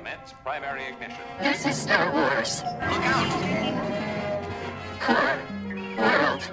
Commence 0.00 0.32
primary 0.42 0.86
ignition. 0.86 1.20
This 1.40 1.66
is 1.66 1.76
Star 1.76 2.10
Wars. 2.10 2.62
Look 2.64 3.04
out! 3.04 3.28
Core 4.98 5.38
World 5.98 6.50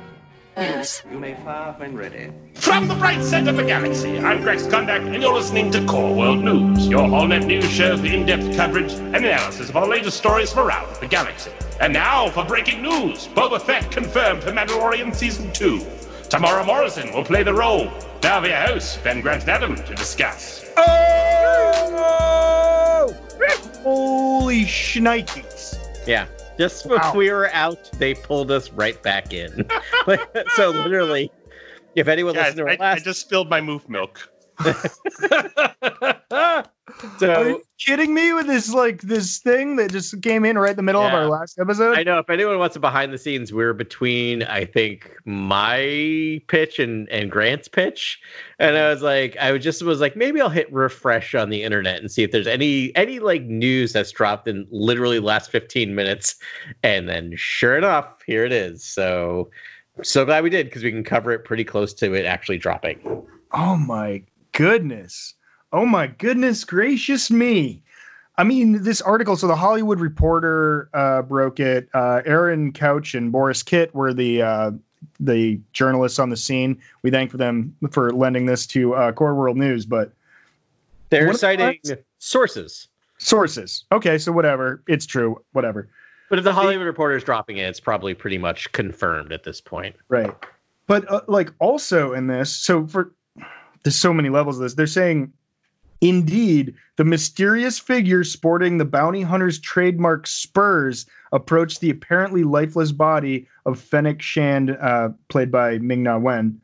News. 0.57 1.01
You 1.09 1.17
may 1.17 1.33
fire 1.35 1.73
when 1.77 1.95
ready. 1.95 2.29
From 2.55 2.89
the 2.89 2.95
bright 2.95 3.23
center 3.23 3.51
of 3.51 3.55
the 3.55 3.63
galaxy, 3.63 4.19
I'm 4.19 4.41
Grex 4.41 4.67
Kondak, 4.67 5.13
and 5.13 5.23
you're 5.23 5.33
listening 5.33 5.71
to 5.71 5.85
Core 5.85 6.13
World 6.13 6.43
News, 6.43 6.89
your 6.89 7.09
all-net 7.09 7.45
news 7.45 7.71
show 7.71 7.95
for 7.95 8.05
in-depth 8.05 8.53
coverage 8.57 8.91
and 8.91 9.15
analysis 9.15 9.69
of 9.69 9.77
our 9.77 9.87
latest 9.87 10.17
stories 10.17 10.51
from 10.51 10.67
around 10.67 10.93
the 10.97 11.07
galaxy. 11.07 11.51
And 11.79 11.93
now 11.93 12.29
for 12.29 12.43
breaking 12.43 12.81
news, 12.81 13.29
Boba 13.29 13.61
Fett 13.61 13.89
confirmed 13.89 14.43
for 14.43 14.51
Mandalorian 14.51 15.15
Season 15.15 15.53
2. 15.53 15.77
Temuera 16.27 16.65
Morrison 16.65 17.13
will 17.13 17.23
play 17.23 17.43
the 17.43 17.53
role. 17.53 17.89
Now 18.21 18.41
via 18.41 18.67
host, 18.67 19.01
Ben 19.05 19.21
Grant 19.21 19.47
Adam 19.47 19.75
to 19.77 19.95
discuss. 19.95 20.65
Oh! 20.75 22.56
Holy 23.91 24.65
shnikes. 24.65 25.77
Yeah. 26.05 26.25
Just 26.57 26.85
when 26.87 26.99
Wow. 26.99 27.13
we 27.15 27.31
were 27.31 27.49
out, 27.53 27.89
they 27.93 28.13
pulled 28.13 28.51
us 28.51 28.69
right 28.73 29.01
back 29.01 29.31
in. 29.31 29.65
so 30.57 30.71
literally, 30.71 31.31
if 31.95 32.09
anyone 32.09 32.33
Guys, 32.33 32.55
listened 32.57 32.67
to 32.67 32.83
I, 32.83 32.89
last, 32.89 33.01
I 33.01 33.03
just 33.05 33.21
spilled 33.21 33.49
my 33.49 33.61
moof 33.61 33.87
milk. 33.87 34.29
Are 37.21 37.49
you 37.49 37.63
kidding 37.79 38.13
me 38.13 38.33
with 38.33 38.47
this 38.47 38.73
like 38.73 39.01
this 39.01 39.39
thing 39.39 39.75
that 39.77 39.91
just 39.91 40.21
came 40.21 40.45
in 40.45 40.57
right 40.57 40.71
in 40.71 40.75
the 40.75 40.83
middle 40.83 41.01
of 41.01 41.13
our 41.13 41.27
last 41.27 41.59
episode? 41.59 41.97
I 41.97 42.03
know 42.03 42.19
if 42.19 42.29
anyone 42.29 42.57
wants 42.59 42.75
a 42.75 42.79
behind 42.79 43.13
the 43.13 43.17
scenes, 43.17 43.53
we're 43.53 43.73
between 43.73 44.43
I 44.43 44.65
think 44.65 45.15
my 45.25 46.41
pitch 46.47 46.79
and 46.79 47.09
and 47.09 47.31
Grant's 47.31 47.67
pitch, 47.67 48.19
and 48.59 48.77
I 48.77 48.89
was 48.89 49.01
like, 49.01 49.37
I 49.39 49.57
just 49.57 49.81
was 49.81 50.01
like, 50.01 50.15
maybe 50.15 50.41
I'll 50.41 50.49
hit 50.49 50.71
refresh 50.71 51.35
on 51.35 51.49
the 51.49 51.63
internet 51.63 51.99
and 51.99 52.11
see 52.11 52.23
if 52.23 52.31
there's 52.31 52.47
any 52.47 52.95
any 52.95 53.19
like 53.19 53.43
news 53.43 53.93
that's 53.93 54.11
dropped 54.11 54.47
in 54.47 54.67
literally 54.71 55.19
last 55.19 55.51
15 55.51 55.95
minutes, 55.95 56.35
and 56.83 57.07
then 57.07 57.33
sure 57.35 57.77
enough, 57.77 58.21
here 58.25 58.45
it 58.45 58.51
is. 58.51 58.83
So 58.83 59.49
so 60.03 60.25
glad 60.25 60.43
we 60.43 60.49
did 60.49 60.67
because 60.67 60.83
we 60.83 60.91
can 60.91 61.03
cover 61.03 61.31
it 61.31 61.43
pretty 61.43 61.63
close 61.63 61.93
to 61.95 62.13
it 62.13 62.25
actually 62.25 62.57
dropping. 62.57 62.99
Oh 63.51 63.75
my 63.77 64.23
goodness. 64.51 65.33
Oh 65.73 65.85
my 65.85 66.07
goodness 66.07 66.63
gracious 66.63 67.29
me. 67.29 67.81
I 68.37 68.43
mean, 68.43 68.83
this 68.83 69.01
article, 69.01 69.35
so 69.35 69.47
the 69.47 69.55
Hollywood 69.55 69.99
Reporter 69.99 70.89
uh, 70.93 71.23
broke 71.23 71.59
it. 71.59 71.89
Uh, 71.93 72.21
Aaron 72.25 72.71
Couch 72.71 73.15
and 73.15 73.33
Borys 73.33 73.65
Kit 73.65 73.93
were 73.95 74.13
the 74.13 74.41
uh, 74.43 74.71
the 75.19 75.59
journalists 75.73 76.19
on 76.19 76.29
the 76.29 76.37
scene. 76.37 76.79
We 77.01 77.09
thank 77.11 77.31
for 77.31 77.37
them 77.37 77.75
for 77.91 78.11
lending 78.11 78.45
this 78.45 78.67
to 78.67 78.93
uh, 78.93 79.11
Core 79.11 79.33
World 79.33 79.57
News, 79.57 79.85
but 79.85 80.13
They're 81.09 81.33
citing 81.33 81.79
sources. 82.19 82.87
sources. 83.17 83.85
Okay, 83.91 84.17
so 84.19 84.31
whatever. 84.31 84.83
It's 84.87 85.05
true. 85.05 85.41
Whatever. 85.53 85.89
But 86.29 86.39
if 86.39 86.45
the 86.45 86.53
Hollywood 86.53 86.85
Reporter 86.85 87.15
is 87.15 87.23
dropping 87.23 87.57
it, 87.57 87.63
it's 87.63 87.79
probably 87.79 88.13
pretty 88.13 88.37
much 88.37 88.71
confirmed 88.73 89.31
at 89.31 89.43
this 89.43 89.61
point. 89.61 89.95
Right. 90.09 90.31
But 90.85 91.09
uh, 91.09 91.21
like 91.27 91.51
also 91.59 92.13
in 92.13 92.27
this, 92.27 92.55
so 92.55 92.85
for 92.85 93.13
there's 93.83 93.95
so 93.95 94.13
many 94.13 94.29
levels 94.29 94.57
of 94.57 94.63
this. 94.63 94.73
They're 94.75 94.87
saying 94.87 95.31
indeed 96.01 96.73
the 96.97 97.03
mysterious 97.03 97.79
figure 97.79 98.23
sporting 98.23 98.77
the 98.77 98.85
bounty 98.85 99.21
hunter's 99.21 99.59
trademark 99.59 100.27
spurs 100.27 101.05
approached 101.31 101.79
the 101.81 101.89
apparently 101.89 102.43
lifeless 102.43 102.91
body 102.91 103.47
of 103.65 103.79
Fennec 103.79 104.21
Shand, 104.21 104.71
uh, 104.79 105.09
played 105.29 105.51
by 105.51 105.77
Ming 105.79 106.03
Na 106.03 106.17
Wen. 106.17 106.61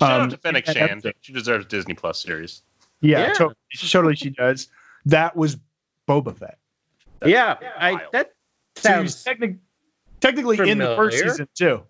Shout 0.00 0.10
Um, 0.12 0.20
out 0.22 0.30
to 0.30 0.36
Fennec 0.38 0.66
Shand. 0.66 0.90
episode. 0.90 1.14
She 1.20 1.32
deserves 1.32 1.66
Disney 1.66 1.94
Plus 1.94 2.22
series. 2.22 2.62
Yeah, 3.00 3.26
Yeah. 3.28 3.32
to- 3.34 3.54
totally 3.88 4.16
she 4.16 4.30
does. 4.30 4.68
That 5.06 5.36
was 5.36 5.56
Boba 6.08 6.36
Fett. 6.36 6.58
yeah, 7.24 7.56
I 7.78 7.92
wild. 7.92 8.12
that 8.12 8.34
So 8.76 8.88
he's 9.02 9.14
sounds 9.14 9.24
technic- 9.24 9.56
technically 10.20 10.58
in 10.70 10.78
the 10.78 10.94
first 10.96 11.18
season 11.18 11.48
too. 11.54 11.82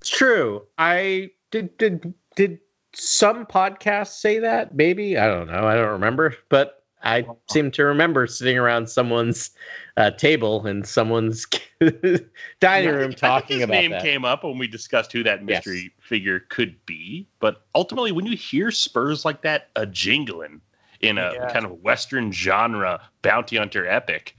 It's 0.00 0.10
true. 0.10 0.66
I 0.78 1.30
did 1.50 1.76
did 1.78 2.14
did 2.36 2.60
some 2.94 3.46
podcasts 3.46 4.18
say 4.20 4.38
that? 4.40 4.74
Maybe 4.74 5.16
I 5.18 5.26
don't 5.26 5.46
know. 5.46 5.66
I 5.66 5.74
don't 5.74 5.90
remember, 5.92 6.34
but 6.48 6.82
I 7.02 7.24
seem 7.50 7.70
to 7.72 7.84
remember 7.84 8.26
sitting 8.26 8.58
around 8.58 8.88
someone's 8.88 9.50
uh, 9.96 10.10
table 10.12 10.66
in 10.66 10.82
someone's 10.84 11.46
dining 12.60 12.90
room 12.90 13.12
think- 13.12 13.22
I 13.24 13.38
think 13.38 13.48
talking 13.50 13.56
his 13.58 13.64
about 13.64 13.72
name 13.74 13.90
that. 13.92 14.02
came 14.02 14.24
up 14.24 14.42
when 14.44 14.58
we 14.58 14.66
discussed 14.66 15.12
who 15.12 15.22
that 15.22 15.40
Yes. 15.40 15.66
mystery 15.66 15.92
figure 16.00 16.40
could 16.48 16.74
be. 16.86 17.26
But 17.40 17.62
ultimately, 17.74 18.12
when 18.12 18.26
you 18.26 18.36
hear 18.36 18.70
Spurs 18.70 19.24
like 19.24 19.42
that, 19.42 19.68
a 19.76 19.86
jingling 19.86 20.60
in 21.00 21.18
a 21.18 21.32
Yeah. 21.34 21.48
kind 21.52 21.64
of 21.64 21.72
Western 21.82 22.32
genre 22.32 23.00
bounty 23.22 23.56
hunter 23.56 23.86
epic, 23.86 24.34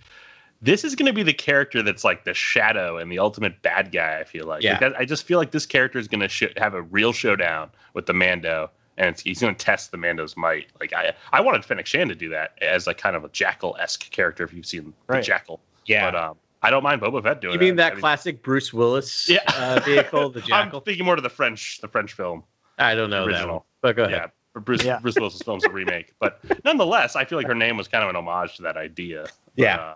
this 0.62 0.84
is 0.84 0.96
going 0.96 1.06
to 1.08 1.14
be 1.14 1.24
the 1.24 1.34
character 1.34 1.82
that's 1.82 2.04
like 2.04 2.26
the 2.26 2.34
shadow 2.34 2.98
and 2.98 3.12
the 3.12 3.20
ultimate 3.20 3.62
bad 3.62 3.92
guy. 3.92 4.20
I 4.20 4.24
feel 4.24 4.46
like. 4.46 4.64
Yeah. 4.64 4.72
Like 4.72 4.80
that- 4.82 4.98
I 5.00 5.06
just 5.06 5.24
feel 5.26 5.40
like 5.40 5.52
this 5.52 5.66
character 5.66 6.00
is 6.00 6.08
going 6.08 6.22
to 6.22 6.28
sh- 6.28 6.54
have 6.58 6.74
a 6.74 6.82
real 6.82 7.14
showdown 7.14 7.70
with 7.94 8.06
the 8.06 8.14
Mando. 8.14 8.70
And 8.98 9.08
it's, 9.08 9.22
he's 9.22 9.40
going 9.40 9.56
to 9.56 9.66
test 9.66 9.92
the 9.92 9.98
Mando's 9.98 10.36
might. 10.36 10.68
Like 10.82 10.92
I, 10.94 11.14
I 11.32 11.40
wanted 11.40 11.64
Fennec 11.64 11.86
Shand 11.86 12.10
to 12.10 12.16
do 12.16 12.28
that 12.30 12.58
as 12.62 12.86
like 12.88 12.98
kind 12.98 13.16
of 13.16 13.24
a 13.24 13.30
Jackal 13.30 13.78
esque 13.80 14.10
character. 14.12 14.44
If 14.44 14.54
you've 14.54 14.66
seen 14.66 14.94
Right. 15.08 15.20
the 15.22 15.24
Jackal, 15.26 15.62
yeah. 15.86 16.12
but 16.12 16.20
um, 16.20 16.36
I 16.62 16.70
don't 16.70 16.84
mind 16.84 17.00
Boba 17.02 17.24
Fett 17.24 17.40
doing. 17.40 17.54
It. 17.54 17.62
You 17.62 17.68
mean 17.68 17.76
that 17.78 17.84
that 17.84 17.92
I 17.92 17.96
mean- 17.96 18.02
classic 18.02 18.44
Bruce 18.44 18.74
Willis 18.74 19.30
Yeah. 19.30 19.40
uh, 19.56 19.80
vehicle, 19.86 20.30
the 20.32 20.42
Jackal? 20.42 20.80
I'm 20.80 20.84
thinking 20.84 21.06
more 21.06 21.16
to 21.16 21.22
the 21.22 21.30
French, 21.30 21.80
the 21.80 21.88
French 21.88 22.12
film. 22.12 22.44
I 22.78 22.94
don't 22.96 23.10
know 23.10 23.24
that 23.26 23.32
original. 23.36 23.54
one, 23.56 23.64
but 23.82 23.96
go 23.96 24.04
ahead. 24.04 24.32
Yeah, 24.56 24.60
Bruce 24.62 24.84
Yeah. 24.84 25.00
Bruce 25.00 25.16
Willis's 25.16 25.42
film's 25.44 25.64
a 25.64 25.70
remake, 25.70 26.14
but 26.20 26.42
nonetheless, 26.66 27.16
I 27.16 27.24
feel 27.24 27.38
like 27.38 27.48
her 27.48 27.56
name 27.56 27.78
was 27.78 27.88
kind 27.88 28.04
of 28.04 28.10
an 28.10 28.18
homage 28.18 28.58
to 28.58 28.64
that 28.64 28.76
idea. 28.76 29.24
But, 29.24 29.32
Yeah. 29.56 29.76
uh, 29.78 29.94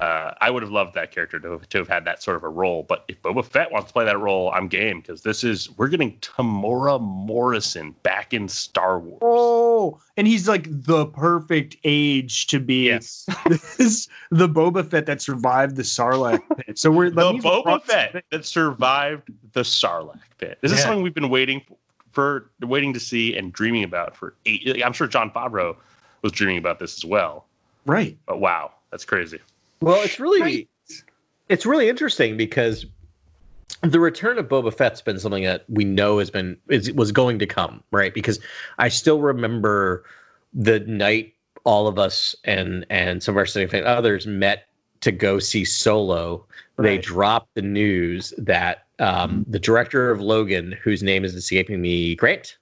uh, 0.00 0.32
I 0.40 0.50
would 0.50 0.62
have 0.62 0.72
loved 0.72 0.94
that 0.94 1.10
character 1.10 1.38
to 1.40 1.50
have, 1.52 1.68
to 1.68 1.78
have 1.78 1.88
had 1.88 2.04
that 2.06 2.22
sort 2.22 2.36
of 2.36 2.42
a 2.42 2.48
role. 2.48 2.84
But 2.88 3.04
if 3.08 3.20
Boba 3.20 3.44
Fett 3.44 3.70
wants 3.70 3.88
to 3.88 3.92
play 3.92 4.04
that 4.06 4.18
role, 4.18 4.50
I'm 4.52 4.66
game 4.66 5.00
because 5.00 5.22
this 5.22 5.44
is 5.44 5.70
we're 5.76 5.88
getting 5.88 6.16
Temuera 6.20 7.00
Morrison 7.00 7.94
back 8.02 8.32
in 8.32 8.48
Star 8.48 8.98
Wars. 8.98 9.18
Oh, 9.22 10.00
and 10.16 10.26
he's 10.26 10.48
like 10.48 10.66
the 10.68 11.04
perfect 11.06 11.76
age 11.84 12.46
to 12.48 12.58
be 12.60 12.86
Yes, 12.86 13.26
this 13.76 14.08
the 14.30 14.48
Boba 14.48 14.88
Fett 14.88 15.04
that 15.06 15.20
survived 15.20 15.76
the 15.76 15.82
Sarlacc 15.82 16.40
pit. 16.56 16.78
So 16.78 16.90
we're 16.90 17.10
the 17.10 17.32
Boba 17.32 17.82
Fett 17.82 18.24
that 18.30 18.44
survived 18.46 19.30
the 19.52 19.60
Sarlacc 19.60 20.18
pit. 20.38 20.58
This 20.62 20.72
is 20.72 20.78
Yeah. 20.78 20.84
something 20.84 21.02
we've 21.02 21.14
been 21.14 21.28
waiting 21.28 21.62
for, 22.12 22.50
waiting 22.62 22.92
to 22.94 23.00
see 23.00 23.36
and 23.36 23.52
dreaming 23.52 23.84
about 23.84 24.16
for 24.16 24.34
eight. 24.46 24.82
I'm 24.84 24.92
sure 24.94 25.06
Jon 25.06 25.30
Favreau 25.30 25.76
was 26.22 26.32
dreaming 26.32 26.58
about 26.58 26.78
this 26.78 26.96
as 26.96 27.04
well. 27.04 27.44
Right. 27.86 28.16
But 28.26 28.40
wow, 28.40 28.72
that's 28.90 29.04
crazy. 29.04 29.38
Well, 29.80 30.02
it's 30.02 30.20
really 30.20 30.40
Right. 30.40 30.68
it's 31.48 31.64
really 31.66 31.88
interesting 31.88 32.36
because 32.36 32.86
the 33.82 34.00
return 34.00 34.38
of 34.38 34.46
Boba 34.46 34.74
Fett's 34.74 35.00
been 35.00 35.18
something 35.18 35.44
that 35.44 35.64
we 35.68 35.84
know 35.84 36.18
has 36.18 36.30
been 36.30 36.56
is 36.68 36.92
was 36.92 37.12
going 37.12 37.38
to 37.38 37.46
come, 37.46 37.82
right? 37.90 38.12
Because 38.12 38.40
I 38.78 38.88
still 38.88 39.20
remember 39.20 40.04
the 40.52 40.80
night 40.80 41.34
all 41.64 41.86
of 41.86 41.98
us 41.98 42.34
and 42.44 42.84
and 42.90 43.22
some 43.22 43.34
of 43.34 43.38
our 43.38 43.46
significant 43.46 43.86
others 43.86 44.26
met 44.26 44.66
to 45.00 45.12
go 45.12 45.38
see 45.38 45.64
Solo. 45.64 46.44
They 46.78 46.96
dropped 46.96 47.54
the 47.54 47.62
news 47.62 48.32
that 48.38 48.86
um, 48.98 49.44
the 49.46 49.58
director 49.58 50.10
of 50.10 50.20
Logan, 50.22 50.72
whose 50.82 51.02
name 51.02 51.26
is 51.26 51.34
escaping 51.34 51.80
me, 51.82 52.14
Grant. 52.14 52.56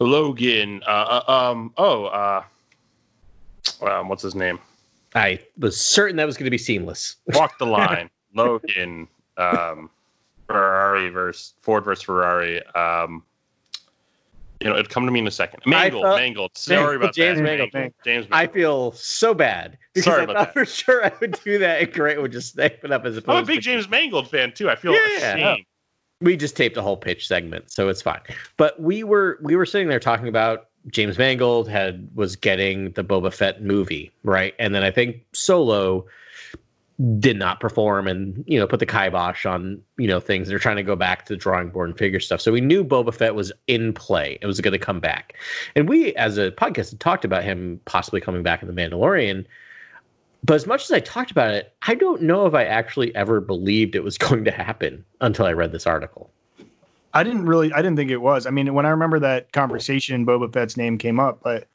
Logan. 0.00 0.82
Uh, 0.86 1.22
uh, 1.26 1.32
um. 1.32 1.72
Oh. 1.76 2.06
Uh. 2.06 2.42
Um. 3.82 4.08
What's 4.08 4.22
his 4.24 4.34
name? 4.34 4.58
I 5.16 5.40
was 5.58 5.80
certain 5.80 6.16
that 6.16 6.26
was 6.26 6.36
going 6.36 6.44
to 6.44 6.50
be 6.50 6.58
seamless. 6.58 7.16
Walk 7.34 7.58
the 7.58 7.66
line. 7.66 8.10
Logan. 8.34 9.08
Um. 9.36 9.90
Ferrari 10.46 11.08
versus 11.08 11.54
Ford 11.62 11.84
versus 11.84 12.04
Ferrari. 12.04 12.64
Um. 12.74 13.24
You 14.60 14.68
know, 14.70 14.74
it'd 14.74 14.88
come 14.88 15.04
to 15.04 15.12
me 15.12 15.18
in 15.20 15.26
a 15.26 15.30
second. 15.30 15.60
Mangled. 15.66 16.02
thought- 16.02 16.16
Mangled. 16.18 16.50
Sorry 16.56 16.96
about 16.96 17.14
James 17.14 17.36
that. 17.38 17.44
Mangold. 17.44 17.92
James. 18.04 18.26
I 18.32 18.46
feel 18.46 18.92
so 18.92 19.34
bad 19.34 19.76
because 19.92 20.04
Sorry 20.06 20.20
I 20.20 20.24
about 20.24 20.36
thought 20.36 20.54
that. 20.54 20.60
for 20.60 20.64
sure 20.72 21.04
I 21.04 21.12
would 21.20 21.38
do 21.44 21.58
that, 21.58 21.82
and 21.82 21.92
Grant 21.92 22.22
would 22.22 22.32
just 22.32 22.54
snipe 22.54 22.82
it 22.82 22.90
up 22.90 23.04
as 23.04 23.16
opposed. 23.18 23.36
I'm 23.36 23.44
a 23.44 23.46
big 23.46 23.56
to- 23.56 23.60
James 23.62 23.88
Mangold 23.88 24.30
fan 24.30 24.52
too. 24.52 24.70
I 24.70 24.76
feel 24.76 24.92
Yeah. 24.92 25.34
ashamed. 25.34 25.66
We 26.22 26.38
just 26.38 26.56
taped 26.56 26.78
a 26.78 26.82
whole 26.82 26.96
pitch 26.96 27.28
segment, 27.28 27.70
so 27.70 27.90
it's 27.90 28.00
fine. 28.00 28.20
But 28.56 28.80
we 28.80 29.04
were 29.04 29.38
we 29.42 29.56
were 29.56 29.66
sitting 29.66 29.88
there 29.88 30.00
talking 30.00 30.28
about 30.28 30.68
James 30.88 31.18
Mangold 31.18 31.68
had 31.68 32.08
was 32.14 32.36
getting 32.36 32.92
the 32.92 33.02
Boba 33.02 33.32
Fett 33.32 33.62
movie 33.62 34.12
right, 34.22 34.54
and 34.58 34.74
then 34.74 34.82
I 34.82 34.90
think 34.90 35.24
Solo 35.32 36.06
did 37.18 37.36
not 37.36 37.60
perform 37.60 38.08
and 38.08 38.42
you 38.46 38.58
know 38.58 38.66
put 38.66 38.80
the 38.80 38.86
kibosh 38.86 39.44
on 39.44 39.80
you 39.98 40.08
know 40.08 40.20
things. 40.20 40.48
They're 40.48 40.58
trying 40.58 40.76
to 40.76 40.82
go 40.82 40.96
back 40.96 41.26
to 41.26 41.34
the 41.34 41.36
drawing 41.36 41.68
board 41.68 41.90
and 41.90 41.98
figure 41.98 42.20
stuff. 42.20 42.40
So 42.40 42.52
we 42.52 42.60
knew 42.60 42.84
boba 42.84 43.12
fett 43.12 43.34
was 43.34 43.52
in 43.66 43.92
play. 43.92 44.38
It 44.40 44.46
was 44.46 44.60
going 44.60 44.72
to 44.72 44.78
come 44.78 45.00
back. 45.00 45.34
And 45.74 45.88
we 45.88 46.14
as 46.14 46.38
a 46.38 46.50
podcast 46.52 46.90
had 46.90 47.00
talked 47.00 47.24
about 47.24 47.44
him 47.44 47.80
possibly 47.84 48.20
coming 48.20 48.42
back 48.42 48.62
in 48.62 48.68
the 48.68 48.74
mandalorian. 48.74 49.44
But 50.44 50.54
as 50.54 50.66
much 50.66 50.84
as 50.84 50.92
i 50.92 51.00
talked 51.00 51.32
about 51.32 51.54
it 51.54 51.74
i 51.82 51.94
don't 51.94 52.22
know 52.22 52.46
if 52.46 52.54
i 52.54 52.62
actually 52.62 53.12
ever 53.16 53.40
believed 53.40 53.96
it 53.96 54.04
was 54.04 54.16
going 54.26 54.44
to 54.44 54.52
happen 54.52 55.04
until 55.20 55.44
i 55.44 55.52
read 55.52 55.72
this 55.72 55.88
article 55.88 56.30
I 57.16 57.22
didn't 57.24 57.46
really 57.46 57.72
I 57.72 57.78
didn't 57.82 57.96
think 57.96 58.10
it 58.10 58.18
was. 58.18 58.46
I 58.46 58.50
mean, 58.50 58.72
when 58.74 58.86
I 58.86 58.90
remember 58.90 59.18
that 59.20 59.52
conversation, 59.52 60.24
Boba 60.26 60.52
Fett's 60.52 60.76
name 60.76 60.98
came 60.98 61.18
up, 61.18 61.40
but 61.42 61.68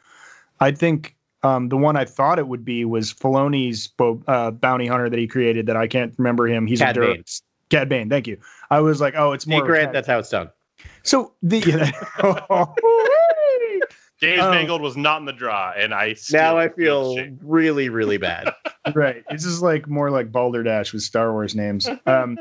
I 0.59 0.71
think 0.71 1.15
Um, 1.43 1.69
the 1.69 1.77
one 1.77 1.97
I 1.97 2.05
thought 2.05 2.37
it 2.37 2.47
would 2.47 2.63
be 2.63 2.85
was 2.85 3.11
Filoni's 3.11 3.87
bo- 3.87 4.21
uh, 4.27 4.51
bounty 4.51 4.85
hunter 4.85 5.09
that 5.09 5.17
he 5.17 5.25
created. 5.27 5.65
That 5.65 5.75
I 5.75 5.87
can't 5.87 6.13
remember 6.19 6.45
him. 6.47 6.67
He's 6.67 6.79
Cad 6.79 6.97
a 6.97 6.99
Bane. 7.01 7.23
Cad 7.71 7.89
Bane. 7.89 8.09
Thank 8.09 8.27
you. 8.27 8.37
I 8.69 8.79
was 8.79 9.01
like, 9.01 9.15
oh, 9.17 9.31
it's 9.33 9.47
more. 9.47 9.63
of 9.63 9.67
a 9.67 9.73
Secret, 9.73 9.91
that's 9.93 10.07
how 10.07 10.19
it's 10.19 10.29
done. 10.29 10.49
so 11.03 11.33
the. 11.41 11.61
James 14.19 14.39
Oh. 14.43 14.51
Mangold 14.51 14.83
was 14.83 14.95
not 14.95 15.19
in 15.19 15.25
the 15.25 15.33
draw, 15.33 15.71
and 15.75 15.95
I 15.95 16.13
still 16.13 16.39
Now 16.39 16.57
I 16.59 16.69
feel 16.69 17.17
really, 17.41 17.89
really 17.89 18.17
bad. 18.17 18.53
right. 18.93 19.23
This 19.31 19.45
is 19.45 19.63
like 19.63 19.87
more 19.87 20.11
like 20.11 20.31
Balderdash 20.31 20.93
with 20.93 21.01
Star 21.01 21.31
Wars 21.31 21.55
names. 21.55 21.89
Um, 22.05 22.37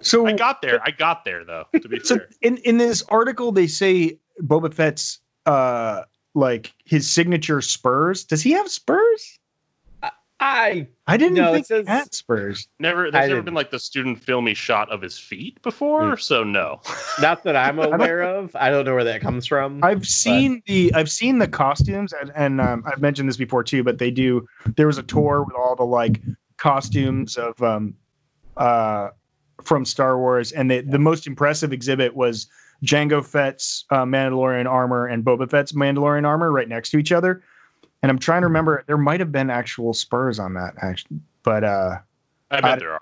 so 0.00 0.26
I 0.26 0.32
got 0.32 0.62
there. 0.62 0.80
I 0.84 0.90
got 0.90 1.24
there 1.24 1.44
though. 1.44 1.64
To 1.80 1.88
be 1.88 2.00
So 2.04 2.16
fair, 2.16 2.28
in 2.42 2.56
in 2.58 2.78
this 2.78 3.02
article, 3.08 3.52
they 3.52 3.66
say 3.66 4.18
Boba 4.42 4.72
Fett's 4.72 5.20
uh 5.46 6.02
like 6.34 6.72
his 6.84 7.10
signature 7.10 7.60
spurs. 7.60 8.24
Does 8.24 8.42
he 8.42 8.52
have 8.52 8.68
spurs? 8.70 9.38
I 10.42 10.86
I 11.06 11.18
didn't 11.18 11.34
No, 11.34 11.50
it 11.50 11.54
think 11.56 11.66
says- 11.66 11.86
he 11.86 11.92
had 11.92 12.14
spurs. 12.14 12.66
never. 12.78 13.08
I 13.08 13.10
There's 13.10 13.12
never 13.24 13.28
didn't. 13.34 13.44
been 13.44 13.54
like 13.54 13.70
the 13.70 13.78
student 13.78 14.18
filmy 14.22 14.54
shot 14.54 14.90
of 14.90 15.02
his 15.02 15.18
feet 15.18 15.60
before, 15.60 16.16
so 16.16 16.42
no. 16.42 16.80
not 17.20 17.42
that 17.44 17.56
I'm 17.56 17.78
aware 17.92 18.22
of. 18.22 18.56
I 18.56 18.70
don't 18.70 18.86
know 18.86 18.94
where 18.94 19.04
that 19.04 19.20
comes 19.20 19.46
from. 19.46 19.84
I've 19.84 20.06
seen 20.06 20.62
the 20.66 20.94
I've 20.94 21.10
seen 21.10 21.40
the 21.40 21.48
costumes 21.48 22.14
and, 22.14 22.32
and 22.34 22.58
um, 22.60 22.84
I've 22.86 23.02
mentioned 23.02 23.28
this 23.28 23.36
before 23.36 23.62
too, 23.62 23.82
but 23.84 23.98
they 23.98 24.10
do. 24.10 24.46
There 24.76 24.86
was 24.86 24.96
a 24.96 25.02
tour 25.02 25.44
with 25.46 25.54
all 25.56 25.76
the 25.76 25.84
like 25.84 26.22
costumes 26.56 27.36
of 27.36 27.60
um 27.62 27.94
uh 28.56 29.10
from 29.64 29.84
Star 29.84 30.18
Wars, 30.18 30.52
and 30.52 30.70
the 30.70 30.80
the 30.80 30.98
most 30.98 31.26
impressive 31.26 31.72
exhibit 31.72 32.14
was 32.14 32.46
Jango 32.84 33.24
Fett's 33.24 33.84
uh, 33.90 34.04
Mandalorian 34.04 34.66
armor 34.66 35.06
and 35.06 35.24
Boba 35.24 35.50
Fett's 35.50 35.72
Mandalorian 35.72 36.26
armor 36.26 36.50
right 36.50 36.68
next 36.68 36.90
to 36.90 36.98
each 36.98 37.12
other. 37.12 37.42
And 38.02 38.10
I'm 38.10 38.18
trying 38.18 38.42
to 38.42 38.46
remember. 38.46 38.84
There 38.86 38.96
might 38.98 39.20
have 39.20 39.30
been 39.32 39.50
actual 39.50 39.92
spurs 39.92 40.38
on 40.38 40.54
that, 40.54 40.74
actually, 40.80 41.20
but 41.42 41.64
uh, 41.64 41.98
I 42.50 42.60
bet 42.60 42.64
I- 42.64 42.76
there 42.76 42.92
are. 42.92 43.00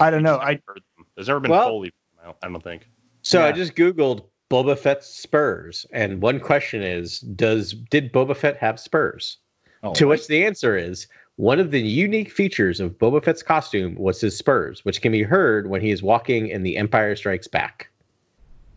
I 0.00 0.10
don't 0.10 0.22
know. 0.22 0.34
just 0.36 0.42
haven't 0.46 0.62
heard 0.66 0.82
them. 0.96 1.06
There's 1.16 1.28
never 1.28 1.40
been 1.40 1.50
Well- 1.50 1.66
Foley. 1.68 1.92
I 2.20 2.24
don't- 2.26 2.36
I 2.42 2.48
don't 2.48 2.62
think. 2.62 2.88
So 3.22 3.44
I 3.44 3.52
just 3.52 3.74
googled 3.74 4.24
Boba 4.50 4.78
Fett's 4.78 5.06
spurs, 5.06 5.86
and 5.92 6.20
one 6.22 6.38
question 6.40 6.82
is: 6.82 7.20
Does 7.20 7.72
did 7.90 8.12
Boba 8.12 8.36
Fett 8.36 8.56
have 8.58 8.78
spurs? 8.78 9.38
Oh, 9.82 9.92
to 9.94 10.06
which 10.06 10.26
the 10.26 10.44
answer 10.44 10.76
is 10.76 11.06
one 11.38 11.60
of 11.60 11.70
the 11.70 11.80
unique 11.80 12.32
features 12.32 12.80
of 12.80 12.98
Boba 12.98 13.22
Fett's 13.24 13.44
costume 13.44 13.94
was 13.94 14.20
his 14.20 14.36
spurs, 14.36 14.84
which 14.84 15.00
can 15.00 15.12
be 15.12 15.22
heard 15.22 15.70
when 15.70 15.80
he 15.80 15.92
is 15.92 16.02
walking 16.02 16.48
in 16.48 16.64
The 16.64 16.76
Empire 16.76 17.14
Strikes 17.14 17.46
Back. 17.46 17.88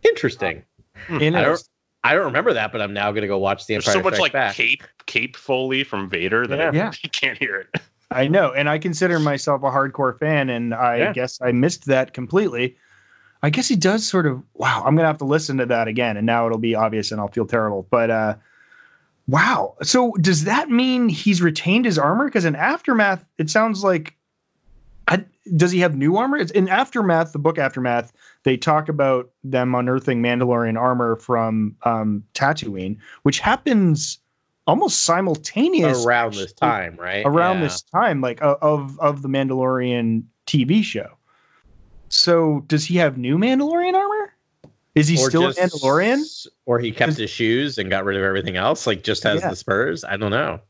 Interesting. 0.04 0.62
in 1.20 1.34
I 1.34 1.42
don't, 1.42 1.60
I 2.04 2.14
don't 2.14 2.24
remember 2.24 2.52
that, 2.52 2.70
but 2.70 2.80
I'm 2.80 2.92
now 2.92 3.10
going 3.10 3.22
to 3.22 3.28
go 3.28 3.38
watch 3.38 3.66
The 3.66 3.74
Empire 3.74 3.94
There's 3.94 3.96
Empire 3.96 4.02
so 4.02 4.04
much 4.04 4.14
Strikes 4.14 4.22
like 4.22 4.32
Back. 4.32 4.54
cape 4.54 4.82
cape 5.06 5.36
Foley 5.36 5.82
from 5.82 6.08
Vader 6.08 6.46
that 6.46 6.58
Yeah. 6.58 6.68
I, 6.70 6.72
Yeah. 6.72 6.92
you 7.02 7.10
can't 7.12 7.36
hear 7.36 7.56
it. 7.72 7.80
I 8.12 8.28
know, 8.28 8.52
and 8.52 8.68
I 8.68 8.78
consider 8.78 9.18
myself 9.18 9.62
a 9.64 9.70
hardcore 9.70 10.16
fan, 10.18 10.48
and 10.48 10.72
I 10.72 10.98
Yeah. 10.98 11.12
guess 11.12 11.40
I 11.42 11.50
missed 11.50 11.86
that 11.86 12.12
completely. 12.14 12.76
I 13.42 13.50
guess 13.50 13.66
he 13.66 13.74
does 13.74 14.06
sort 14.06 14.26
of. 14.26 14.40
Wow, 14.54 14.84
I'm 14.86 14.94
gonna 14.94 15.08
have 15.08 15.18
to 15.18 15.24
listen 15.24 15.56
to 15.58 15.66
that 15.66 15.88
again, 15.88 16.16
and 16.16 16.24
now 16.26 16.46
it'll 16.46 16.58
be 16.58 16.76
obvious, 16.76 17.10
and 17.10 17.20
I'll 17.20 17.26
feel 17.26 17.46
terrible. 17.46 17.88
But 17.90 18.08
uh, 18.10 18.34
wow, 19.26 19.76
so 19.82 20.12
does 20.20 20.44
that 20.44 20.70
mean 20.70 21.08
he's 21.08 21.42
retained 21.42 21.84
his 21.84 21.98
armor? 21.98 22.26
Because 22.26 22.44
in 22.44 22.56
aftermath, 22.56 23.24
it 23.38 23.50
sounds 23.50 23.82
like. 23.84 24.16
I, 25.08 25.24
does 25.56 25.72
he 25.72 25.80
have 25.80 25.96
new 25.96 26.16
armor? 26.16 26.36
It's 26.36 26.52
in 26.52 26.68
aftermath, 26.68 27.32
the 27.32 27.38
book 27.38 27.58
aftermath. 27.58 28.12
They 28.44 28.56
talk 28.56 28.88
about 28.88 29.30
them 29.42 29.74
unearthing 29.74 30.22
Mandalorian 30.22 30.78
armor 30.78 31.16
from 31.16 31.76
um, 31.82 32.22
Tatooine, 32.34 32.98
which 33.24 33.40
happens 33.40 34.18
almost 34.66 35.02
simultaneous 35.02 36.04
around 36.06 36.34
this 36.34 36.52
time, 36.52 36.96
right? 36.96 37.26
around 37.26 37.56
Yeah. 37.56 37.64
this 37.64 37.82
time, 37.82 38.20
like 38.20 38.38
of 38.42 38.98
of 39.00 39.22
the 39.22 39.28
Mandalorian 39.28 40.22
TV 40.46 40.82
show. 40.84 41.16
So 42.08 42.64
does 42.66 42.84
he 42.84 42.96
have 42.96 43.18
new 43.18 43.38
Mandalorian 43.38 43.94
armor? 43.94 44.34
Is 44.94 45.08
he 45.08 45.16
Or 45.18 45.28
still 45.30 45.42
just- 45.52 45.58
a 45.58 45.62
Mandalorian? 45.78 46.46
Or 46.66 46.78
he 46.78 46.92
kept 46.92 47.14
his 47.16 47.30
shoes 47.30 47.78
and 47.78 47.88
got 47.90 48.04
rid 48.04 48.16
of 48.16 48.22
everything 48.24 48.56
else, 48.56 48.86
like 48.86 49.02
just 49.02 49.22
has 49.24 49.40
Yeah. 49.40 49.50
the 49.50 49.56
spurs. 49.56 50.04
I 50.04 50.16
don't 50.16 50.30
know. 50.30 50.60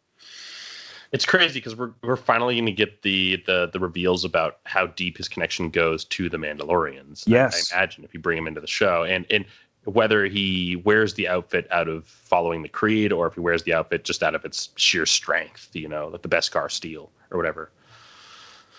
It's 1.10 1.26
crazy 1.26 1.54
because 1.60 1.76
we're 1.76 1.90
we're 2.02 2.16
finally 2.16 2.54
going 2.54 2.66
to 2.66 2.72
get 2.72 3.02
the, 3.02 3.42
the 3.46 3.68
the 3.70 3.78
reveals 3.78 4.24
about 4.24 4.60
how 4.64 4.86
deep 4.86 5.18
his 5.18 5.28
connection 5.28 5.68
goes 5.68 6.04
to 6.06 6.30
the 6.30 6.38
Mandalorians. 6.38 7.24
I- 7.28 7.30
Yes. 7.32 7.70
I, 7.72 7.76
imagine 7.78 8.04
if 8.04 8.14
you 8.14 8.20
bring 8.20 8.38
him 8.38 8.46
into 8.46 8.60
the 8.62 8.66
show, 8.66 9.04
and 9.04 9.26
and 9.30 9.44
whether 9.84 10.24
he 10.26 10.76
wears 10.76 11.14
the 11.14 11.26
outfit 11.28 11.66
out 11.70 11.88
of 11.88 12.06
following 12.06 12.62
the 12.62 12.68
creed, 12.68 13.12
or 13.12 13.26
if 13.26 13.34
he 13.34 13.40
wears 13.40 13.64
the 13.64 13.74
outfit 13.74 14.04
just 14.04 14.22
out 14.22 14.34
of 14.34 14.44
its 14.44 14.70
sheer 14.76 15.04
strength, 15.04 15.68
you 15.74 15.88
know, 15.88 16.06
like 16.08 16.22
the 16.22 16.28
Beskar 16.28 16.70
steel 16.70 17.10
or 17.32 17.36
whatever. 17.36 17.70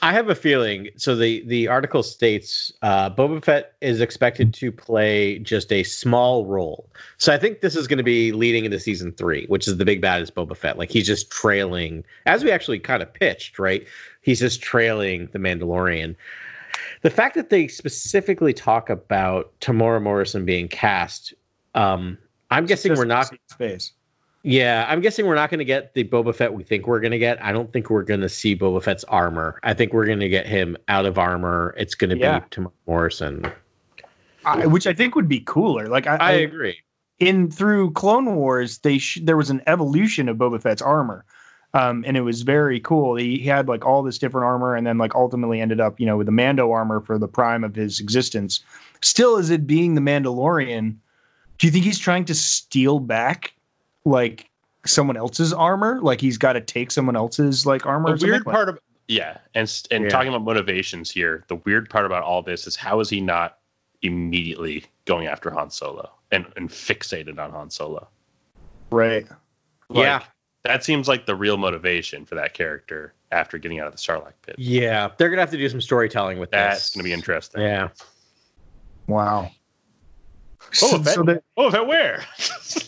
I 0.04 0.12
have 0.12 0.28
a 0.30 0.36
feeling. 0.36 0.90
So 0.98 1.16
the 1.16 1.46
the 1.48 1.70
article 1.70 2.04
states 2.04 2.74
uh, 2.82 3.10
Boba 3.10 3.42
Fett 3.42 3.76
is 3.80 4.02
expected 4.02 4.54
to 4.56 4.70
play 4.70 5.40
just 5.40 5.72
a 5.72 5.84
small 5.84 6.46
role. 6.46 6.90
So 7.18 7.34
I 7.34 7.38
think 7.38 7.62
this 7.62 7.78
is 7.78 7.88
going 7.88 8.00
to 8.00 8.04
be 8.04 8.34
leading 8.34 8.66
into 8.66 8.78
season 8.82 9.14
three, 9.14 9.46
which 9.46 9.66
is 9.66 9.78
the 9.78 9.86
big 9.86 10.02
bad 10.02 10.22
is 10.22 10.30
Boba 10.30 10.58
Fett. 10.58 10.78
Like 10.78 10.92
he's 10.92 11.08
just 11.08 11.32
trailing, 11.32 12.04
as 12.26 12.44
we 12.44 12.52
actually 12.52 12.80
kind 12.80 13.02
of 13.02 13.14
pitched, 13.14 13.58
right? 13.58 13.88
He's 14.20 14.42
just 14.42 14.62
trailing 14.62 15.30
the 15.32 15.40
Mandalorian. 15.40 16.18
The 17.02 17.10
fact 17.10 17.36
that 17.36 17.50
they 17.50 17.70
specifically 17.70 18.52
talk 18.52 18.90
about 18.90 19.58
Temuera 19.62 20.02
Morrison 20.02 20.44
being 20.44 20.68
cast, 20.68 21.34
um, 21.76 22.18
I'm 22.52 22.66
guessing 22.66 22.94
we're 22.96 23.06
not 23.06 23.34
space. 23.50 23.94
Yeah, 24.46 24.86
I'm 24.90 25.00
guessing 25.00 25.26
we're 25.26 25.36
not 25.36 25.50
going 25.50 25.60
to 25.60 25.66
get 25.66 25.94
the 25.94 26.04
Boba 26.04 26.36
Fett 26.36 26.54
we 26.54 26.64
think 26.64 26.86
we're 26.86 27.00
going 27.00 27.12
to 27.14 27.18
get. 27.20 27.42
I 27.44 27.54
don't 27.54 27.72
think 27.72 27.90
we're 27.90 28.04
going 28.04 28.20
to 28.20 28.28
see 28.30 28.56
Boba 28.58 28.84
Fett's 28.84 29.06
armor. 29.06 29.58
I 29.64 29.74
think 29.74 29.94
we're 29.94 30.06
going 30.06 30.20
to 30.20 30.28
get 30.28 30.46
him 30.46 30.76
out 30.90 31.06
of 31.06 31.18
armor. 31.18 31.74
It's 31.78 31.96
going 31.96 32.10
to 32.10 32.18
Yeah. 32.18 32.40
be 32.40 32.46
Temuera 32.50 32.72
Morrison. 32.86 33.46
I, 34.46 34.66
which 34.66 34.86
I 34.86 34.94
think 34.94 35.16
would 35.16 35.30
be 35.30 35.40
cooler. 35.40 35.88
Like 35.88 36.08
I, 36.08 36.16
I 36.18 36.30
I 36.30 36.32
agree. 36.34 36.78
in 37.20 37.50
through 37.50 37.92
Clone 37.92 38.36
Wars, 38.36 38.80
they 38.80 38.98
sh- 38.98 39.20
there 39.24 39.38
was 39.38 39.50
an 39.50 39.62
evolution 39.66 40.28
of 40.28 40.36
Boba 40.36 40.62
Fett's 40.62 40.82
armor, 40.82 41.24
um, 41.74 42.04
and 42.06 42.18
it 42.18 42.22
was 42.22 42.42
very 42.42 42.82
cool. 42.82 43.16
He, 43.16 43.38
he 43.38 43.46
had 43.48 43.70
like 43.70 43.86
all 43.86 44.04
this 44.04 44.18
different 44.18 44.44
armor, 44.44 44.76
and 44.76 44.86
then 44.86 44.98
like 44.98 45.16
ultimately 45.16 45.62
ended 45.62 45.80
up, 45.80 45.98
you 46.02 46.06
know, 46.06 46.18
with 46.18 46.26
the 46.26 46.34
Mando 46.34 46.70
armor 46.74 47.00
for 47.00 47.18
the 47.18 47.30
prime 47.30 47.64
of 47.64 47.74
his 47.76 48.02
existence. 48.02 48.60
Still, 49.02 49.38
as 49.38 49.50
it 49.50 49.66
being 49.66 49.96
the 49.96 50.02
Mandalorian, 50.02 50.98
do 51.60 51.68
you 51.68 51.72
think 51.72 51.86
he's 51.86 51.98
trying 52.00 52.26
to 52.26 52.36
steal 52.36 53.00
back 53.00 53.54
like 54.06 54.50
someone 54.86 55.18
else's 55.18 55.54
armor? 55.54 56.00
Like 56.02 56.20
he's 56.22 56.38
got 56.38 56.54
to 56.54 56.62
take 56.62 56.92
someone 56.92 57.16
else's 57.16 57.66
like 57.66 57.86
armor. 57.86 58.12
The 58.12 58.20
something? 58.20 58.30
weird 58.32 58.46
Like- 58.46 58.54
part 58.56 58.70
of 58.70 58.80
yeah, 59.10 59.38
and 59.54 59.82
and 59.92 60.06
Yeah. 60.06 60.10
talking 60.10 60.30
about 60.30 60.44
motivations 60.44 61.12
here, 61.12 61.44
the 61.50 61.56
weird 61.56 61.90
part 61.90 62.06
about 62.06 62.24
all 62.24 62.42
this 62.42 62.66
is 62.68 62.76
how 62.76 63.00
is 63.02 63.10
he 63.10 63.20
not 63.20 63.58
immediately 64.02 64.86
going 65.06 65.28
after 65.28 65.50
Han 65.52 65.70
Solo 65.70 66.10
and, 66.32 66.46
and 66.56 66.70
fixated 66.70 67.38
on 67.40 67.52
Han 67.52 67.70
Solo? 67.70 68.08
right? 68.92 69.26
Like, 69.90 70.04
yeah, 70.06 70.24
that 70.64 70.84
seems 70.84 71.08
like 71.08 71.26
the 71.26 71.36
real 71.36 71.58
motivation 71.58 72.26
for 72.26 72.36
that 72.36 72.54
character 72.54 73.14
after 73.32 73.58
getting 73.58 73.80
out 73.80 73.88
of 73.88 73.94
the 73.94 73.98
Sarlacc 73.98 74.34
pit. 74.46 74.56
yeah. 74.58 75.10
They're 75.18 75.30
going 75.30 75.38
to 75.38 75.42
have 75.42 75.52
to 75.52 75.58
do 75.58 75.68
some 75.68 75.82
storytelling 75.82 76.40
with 76.40 76.52
that. 76.52 76.70
That's 76.70 76.84
this. 76.84 76.90
going 76.96 77.04
to 77.04 77.08
be 77.10 77.14
interesting. 77.14 77.62
Yeah, 77.62 77.90
Wow. 79.08 79.52
Oh, 80.82 80.88
So- 80.88 80.98
that, 80.98 81.14
so 81.14 81.24
that- 81.24 81.44
oh, 81.58 81.70
that 81.70 81.88
where? 81.88 82.24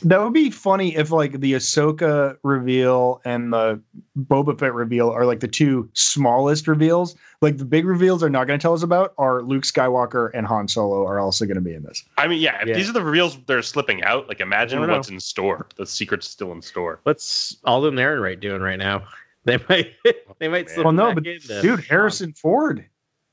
That 0.04 0.22
would 0.22 0.34
be 0.34 0.50
funny 0.50 0.96
if 0.96 1.12
like 1.12 1.40
the 1.40 1.54
Ahsoka 1.54 2.38
reveal 2.44 3.22
and 3.26 3.54
the 3.54 3.80
Boba 4.18 4.58
Fett 4.60 4.74
reveal 4.74 5.10
are 5.10 5.26
like 5.26 5.40
the 5.40 5.48
two 5.48 5.90
smallest 5.94 6.68
reveals. 6.68 7.16
Like 7.42 7.58
the 7.58 7.66
big 7.66 7.86
reveals 7.86 8.24
are 8.24 8.30
not 8.30 8.46
going 8.48 8.58
to 8.60 8.62
tell 8.62 8.74
us 8.74 8.82
about 8.84 9.14
are 9.18 9.42
Luke 9.44 9.64
Skywalker 9.64 10.32
and 10.34 10.46
Han 10.48 10.68
Solo 10.68 11.06
are 11.06 11.20
also 11.20 11.46
going 11.46 11.56
to 11.56 11.62
be 11.62 11.74
in 11.74 11.84
this. 11.84 12.04
I 12.18 12.28
mean, 12.28 12.40
yeah, 12.42 12.62
if 12.62 12.68
Yeah. 12.68 12.76
these 12.76 12.90
are 12.90 12.94
the 12.94 13.04
reveals 13.04 13.38
that 13.46 13.56
are 13.56 13.62
slipping 13.62 14.04
out, 14.04 14.28
like 14.28 14.40
imagine 14.42 14.80
I 14.80 14.86
don't 14.88 14.96
what's 14.98 15.10
in 15.10 15.20
store. 15.20 15.68
The 15.78 15.86
secret's 15.86 16.28
still 16.28 16.52
in 16.52 16.62
store. 16.62 17.00
what's 17.04 17.58
Alden 17.66 17.96
Ehrenreich 17.96 18.40
doing 18.40 18.62
right 18.62 18.80
now? 18.80 19.04
They 19.46 19.60
might, 19.70 19.92
they 20.40 20.48
might 20.48 20.72
slip 20.72 20.86
Well, 20.86 20.94
no, 20.94 21.14
back 21.14 21.24
but 21.24 21.62
dude, 21.62 21.80
Harrison 21.82 22.34
Ford, 22.34 22.84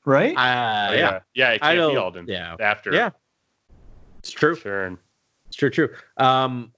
right? 0.05 0.37
Uh, 0.37 0.87
Oh, 0.91 0.93
yeah, 0.93 1.19
yeah, 1.33 1.49
it 1.53 1.63
I 1.63 1.75
can't 1.75 1.91
be 1.93 1.97
Alden. 1.97 2.25
yeah. 2.27 2.55
after 2.59 2.93
Yeah. 2.93 3.09
It's 4.23 4.31
true. 4.31 4.55
Sure. 4.55 4.97
It's 5.47 5.57
true, 5.57 5.69
true. 5.69 5.89
Um, 6.17 6.71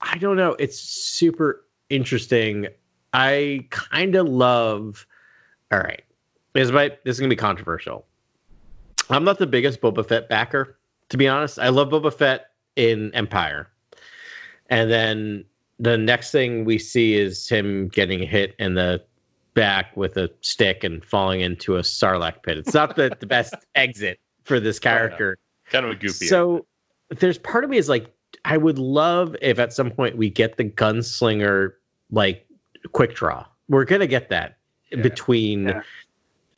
I 0.00 0.16
don't 0.16 0.36
know. 0.36 0.56
It's 0.58 0.78
super 0.78 1.66
interesting. 1.90 2.68
I 3.12 3.66
kind 3.70 4.14
of 4.14 4.26
love. 4.26 5.06
All 5.70 5.78
right, 5.78 6.02
this 6.54 6.70
might 6.70 7.04
this 7.04 7.16
is 7.16 7.20
gonna 7.20 7.28
be 7.28 7.36
controversial. 7.36 8.06
I'm 9.10 9.24
not 9.24 9.38
the 9.38 9.46
biggest 9.46 9.80
Boba 9.80 10.08
Fett 10.08 10.28
backer, 10.28 10.78
to 11.10 11.16
be 11.16 11.28
honest. 11.28 11.58
I 11.58 11.68
love 11.68 11.88
Boba 11.88 12.12
Fett 12.12 12.46
in 12.76 13.14
Empire, 13.14 13.68
and 14.70 14.90
then 14.90 15.44
the 15.78 15.98
next 15.98 16.30
thing 16.30 16.64
we 16.64 16.78
see 16.78 17.14
is 17.14 17.46
him 17.46 17.88
getting 17.88 18.22
hit 18.22 18.54
in 18.58 18.74
the 18.74 19.04
back 19.52 19.94
with 19.96 20.16
a 20.16 20.30
stick 20.40 20.84
and 20.84 21.04
falling 21.04 21.42
into 21.42 21.76
a 21.76 21.80
sarlacc 21.80 22.42
pit. 22.42 22.56
It's 22.58 22.74
not 22.74 22.96
the, 22.96 23.14
the 23.20 23.26
best 23.26 23.54
exit 23.74 24.18
for 24.44 24.60
this 24.60 24.78
character. 24.78 25.36
Kind 25.70 25.84
of 25.84 25.92
a 25.92 25.94
goofy. 25.94 26.26
So 26.26 26.66
there's 27.10 27.38
part 27.38 27.64
of 27.64 27.70
me 27.70 27.76
is 27.76 27.88
like, 27.88 28.12
I 28.44 28.56
would 28.56 28.78
love 28.78 29.36
if 29.40 29.58
at 29.58 29.72
some 29.72 29.90
point 29.90 30.16
we 30.16 30.30
get 30.30 30.56
the 30.56 30.64
gunslinger 30.64 31.72
like 32.10 32.46
quick 32.92 33.14
draw. 33.14 33.44
We're 33.68 33.84
gonna 33.84 34.06
get 34.06 34.28
that 34.30 34.58
between 35.02 35.68
Yeah. 35.68 35.82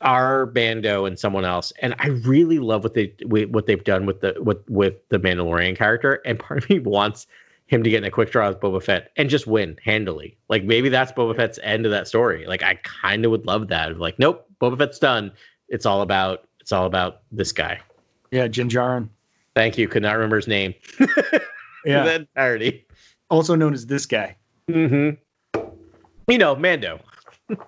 our 0.01 0.45
bando 0.45 1.05
and 1.05 1.17
someone 1.17 1.45
else. 1.45 1.73
And 1.81 1.95
I 1.99 2.07
really 2.07 2.59
love 2.59 2.83
what 2.83 2.93
they 2.93 3.13
what 3.25 3.65
they've 3.65 3.83
done 3.83 4.05
with 4.05 4.21
the 4.21 4.35
with 4.39 4.57
with 4.69 4.95
the 5.09 5.19
Mandalorian 5.19 5.75
character. 5.75 6.21
And 6.25 6.37
part 6.39 6.63
of 6.63 6.69
me 6.69 6.79
wants 6.83 7.27
him 7.67 7.83
to 7.83 7.89
get 7.89 7.97
in 7.99 8.03
a 8.05 8.11
quick 8.11 8.31
draw 8.31 8.47
with 8.49 8.59
Boba 8.59 8.81
Fett 8.81 9.11
and 9.15 9.29
just 9.29 9.45
win 9.45 9.77
handily. 9.83 10.35
Like 10.47 10.63
maybe 10.63 10.89
that's 10.89 11.11
Boba 11.11 11.35
Fett's 11.35 11.59
end 11.63 11.85
of 11.85 11.91
that 11.91 12.07
story. 12.07 12.45
Like 12.47 12.63
I 12.63 12.75
kind 12.83 13.25
of 13.25 13.31
would 13.31 13.45
love 13.45 13.67
that. 13.69 13.97
Like 13.99 14.17
nope, 14.19 14.45
Boba 14.61 14.77
Fett's 14.77 14.99
done. 14.99 15.31
It's 15.69 15.85
all 15.85 16.01
about 16.01 16.47
it's 16.59 16.71
all 16.71 16.85
about 16.85 17.21
this 17.31 17.51
guy. 17.51 17.79
Yeah, 18.31 18.47
Din 18.47 18.69
Djarin. 18.69 19.09
Thank 19.55 19.77
you. 19.77 19.87
Could 19.87 20.03
not 20.03 20.13
remember 20.13 20.37
his 20.37 20.47
name. 20.47 20.73
Yeah, 21.85 22.03
the 22.03 22.15
entirety. 22.15 22.85
also 23.29 23.55
known 23.55 23.73
as 23.73 23.85
this 23.85 24.05
guy. 24.05 24.35
Mm-hmm. 24.69 25.61
You 26.27 26.37
know, 26.37 26.55
Mando. 26.55 26.99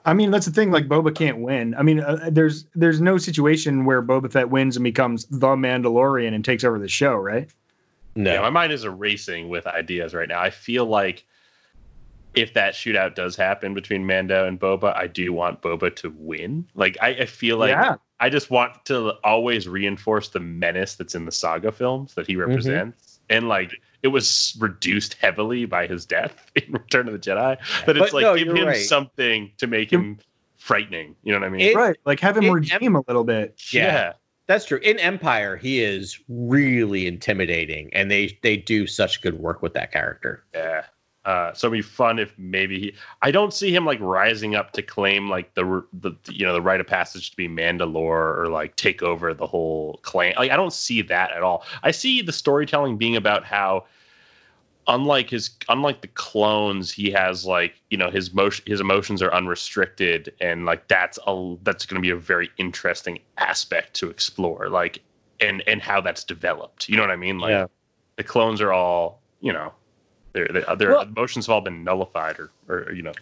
I 0.05 0.13
mean, 0.13 0.29
that's 0.29 0.45
the 0.45 0.51
thing. 0.51 0.71
Like 0.71 0.87
Boba 0.87 1.15
can't 1.15 1.39
win. 1.39 1.73
I 1.75 1.81
mean, 1.81 2.01
uh, 2.01 2.29
there's 2.31 2.65
there's 2.75 3.01
no 3.01 3.17
situation 3.17 3.85
where 3.85 4.01
Boba 4.01 4.31
Fett 4.31 4.49
wins 4.49 4.75
and 4.77 4.83
becomes 4.83 5.25
the 5.25 5.47
Mandalorian 5.47 6.35
and 6.35 6.45
takes 6.45 6.63
over 6.63 6.77
the 6.77 6.87
show, 6.87 7.15
right? 7.15 7.49
No. 8.15 8.33
Yeah, 8.33 8.41
my 8.41 8.49
mind 8.49 8.73
is 8.73 8.85
racing 8.85 9.49
with 9.49 9.65
ideas 9.65 10.13
right 10.13 10.27
now. 10.27 10.41
I 10.41 10.49
feel 10.49 10.85
like 10.85 11.25
if 12.35 12.53
that 12.53 12.73
shootout 12.73 13.15
does 13.15 13.35
happen 13.35 13.73
between 13.73 14.05
Mando 14.05 14.45
and 14.45 14.59
Boba, 14.59 14.95
I 14.95 15.07
do 15.07 15.33
want 15.33 15.61
Boba 15.61 15.95
to 15.97 16.13
win. 16.17 16.67
Like 16.75 16.97
I, 17.01 17.09
I 17.09 17.25
feel 17.25 17.57
like 17.57 17.71
yeah, 17.71 17.95
I 18.21 18.29
just 18.29 18.49
want 18.51 18.85
to 18.85 19.15
always 19.23 19.67
reinforce 19.67 20.29
the 20.29 20.39
menace 20.39 20.95
that's 20.95 21.15
in 21.15 21.25
the 21.25 21.31
saga 21.31 21.71
films 21.71 22.13
that 22.13 22.27
he 22.27 22.33
Mm-hmm. 22.33 22.41
represents. 22.49 23.19
And 23.29 23.49
like 23.49 23.73
it 24.03 24.09
was 24.09 24.55
reduced 24.59 25.15
heavily 25.15 25.65
by 25.65 25.87
his 25.87 26.05
death 26.05 26.49
in 26.55 26.71
Return 26.71 27.07
of 27.07 27.13
the 27.13 27.19
Jedi. 27.19 27.57
But 27.85 27.97
it's 27.97 28.11
But 28.11 28.13
like 28.13 28.21
no, 28.23 28.37
give 28.37 28.47
him 28.55 28.65
right. 28.67 28.75
something 28.77 29.51
to 29.57 29.67
make 29.67 29.91
him 29.91 30.19
frightening. 30.57 31.15
You 31.23 31.33
know 31.33 31.39
what 31.39 31.47
I 31.47 31.49
mean? 31.49 31.61
It- 31.61 31.75
right. 31.75 31.97
Like 32.05 32.19
have 32.21 32.37
him 32.37 32.45
it- 32.45 32.51
redeem 32.51 32.95
a 32.95 33.03
little 33.07 33.23
bit. 33.23 33.59
Yeah. 33.73 34.13
That's 34.47 34.65
true. 34.65 34.79
In 34.79 34.99
Empire, 34.99 35.55
he 35.55 35.81
is 35.81 36.19
really 36.27 37.07
intimidating, 37.07 37.89
and 37.93 38.11
they 38.11 38.37
they 38.43 38.57
do 38.57 38.85
such 38.85 39.21
good 39.21 39.39
work 39.39 39.61
with 39.61 39.73
that 39.75 39.91
character. 39.93 40.43
Yeah. 40.53 40.83
Uh, 41.23 41.53
so 41.53 41.67
it'd 41.67 41.77
be 41.77 41.81
fun 41.83 42.17
if 42.17 42.33
maybe 42.39 42.79
he. 42.79 42.93
I 43.21 43.29
don't 43.29 43.53
see 43.53 43.73
him 43.73 43.85
like 43.85 43.99
rising 43.99 44.55
up 44.55 44.71
to 44.73 44.81
claim 44.81 45.29
like 45.29 45.53
the 45.53 45.85
the 45.93 46.13
you 46.31 46.45
know 46.45 46.53
the 46.53 46.61
rite 46.61 46.79
of 46.79 46.87
passage 46.87 47.29
to 47.31 47.37
be 47.37 47.47
Mandalore 47.47 48.37
or 48.39 48.47
like 48.49 48.75
take 48.75 49.03
over 49.03 49.31
the 49.33 49.45
whole 49.45 49.99
clan. 50.01 50.33
Like 50.35 50.49
I 50.49 50.55
don't 50.55 50.73
see 50.73 51.03
that 51.03 51.31
at 51.31 51.43
all. 51.43 51.63
I 51.83 51.91
see 51.91 52.23
the 52.23 52.31
storytelling 52.31 52.97
being 52.97 53.15
about 53.15 53.45
how, 53.45 53.85
unlike 54.87 55.29
his 55.29 55.51
unlike 55.69 56.01
the 56.01 56.07
clones, 56.07 56.91
he 56.91 57.11
has 57.11 57.45
like 57.45 57.75
you 57.91 57.97
know 57.99 58.09
his 58.09 58.33
motion 58.33 58.65
his 58.65 58.79
emotions 58.79 59.21
are 59.21 59.31
unrestricted 59.31 60.33
and 60.41 60.65
like 60.65 60.87
that's 60.87 61.19
a 61.27 61.55
that's 61.61 61.85
going 61.85 62.01
to 62.01 62.05
be 62.05 62.09
a 62.09 62.15
very 62.15 62.49
interesting 62.57 63.19
aspect 63.37 63.93
to 63.95 64.09
explore. 64.09 64.69
Like 64.69 65.01
and 65.39 65.61
and 65.67 65.83
how 65.83 66.01
that's 66.01 66.23
developed. 66.23 66.89
You 66.89 66.95
know 66.97 67.03
what 67.03 67.11
I 67.11 67.15
mean? 67.15 67.37
Like 67.37 67.51
Yeah. 67.51 67.67
the 68.15 68.23
clones 68.23 68.59
are 68.59 68.73
all 68.73 69.21
you 69.39 69.53
know 69.53 69.71
their 70.33 70.47
their, 70.47 70.69
uh, 70.69 70.75
their 70.75 70.91
Well- 70.91 71.01
emotions 71.03 71.45
have 71.47 71.53
all 71.53 71.61
been 71.61 71.83
nullified 71.83 72.39
or 72.39 72.49
or 72.69 72.91
you 72.93 73.01
know 73.01 73.13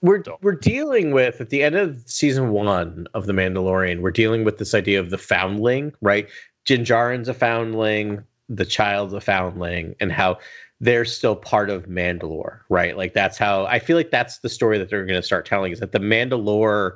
We're 0.00 0.18
Don't. 0.18 0.42
we're 0.42 0.52
dealing 0.52 1.12
with 1.12 1.40
at 1.40 1.50
the 1.50 1.62
end 1.62 1.74
of 1.74 2.02
season 2.06 2.50
one 2.50 3.06
of 3.14 3.26
the 3.26 3.32
Mandalorian, 3.32 4.00
we're 4.00 4.10
dealing 4.10 4.44
with 4.44 4.58
this 4.58 4.74
idea 4.74 5.00
of 5.00 5.10
the 5.10 5.18
foundling, 5.18 5.92
right? 6.00 6.28
Din 6.66 6.84
Djarin's 6.84 7.28
a 7.28 7.34
foundling, 7.34 8.22
the 8.48 8.64
child's 8.64 9.12
a 9.14 9.20
foundling, 9.20 9.94
and 10.00 10.12
how 10.12 10.38
they're 10.80 11.04
still 11.04 11.34
part 11.34 11.70
of 11.70 11.86
Mandalore, 11.86 12.60
right? 12.68 12.96
Like 12.96 13.12
that's 13.12 13.36
how 13.38 13.64
I 13.66 13.78
feel 13.80 13.96
like 13.96 14.10
that's 14.10 14.38
the 14.38 14.48
story 14.48 14.78
that 14.78 14.88
they're 14.90 15.04
going 15.04 15.20
to 15.20 15.26
start 15.26 15.46
telling 15.46 15.72
is 15.72 15.80
that 15.80 15.90
the 15.92 15.98
Mandalore, 15.98 16.92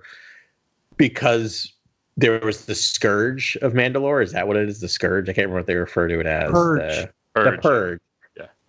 because 0.97 1.73
there 2.17 2.39
was 2.41 2.67
the 2.67 2.75
scourge 2.75 3.57
of 3.63 3.73
Mandalore. 3.73 4.23
Is 4.23 4.33
that 4.33 4.47
what 4.47 4.57
it 4.57 4.69
is? 4.69 4.81
The 4.81 4.89
scourge? 4.89 5.29
I 5.29 5.33
can't 5.33 5.47
remember 5.49 5.61
what 5.61 5.67
they 5.67 5.75
refer 5.75 6.07
to 6.09 6.21
it 6.21 6.27
as. 6.27 6.51
Purge. 6.51 6.79
The- 6.81 7.11
purge. 7.35 7.57
the 7.57 7.63
purge. 7.63 8.01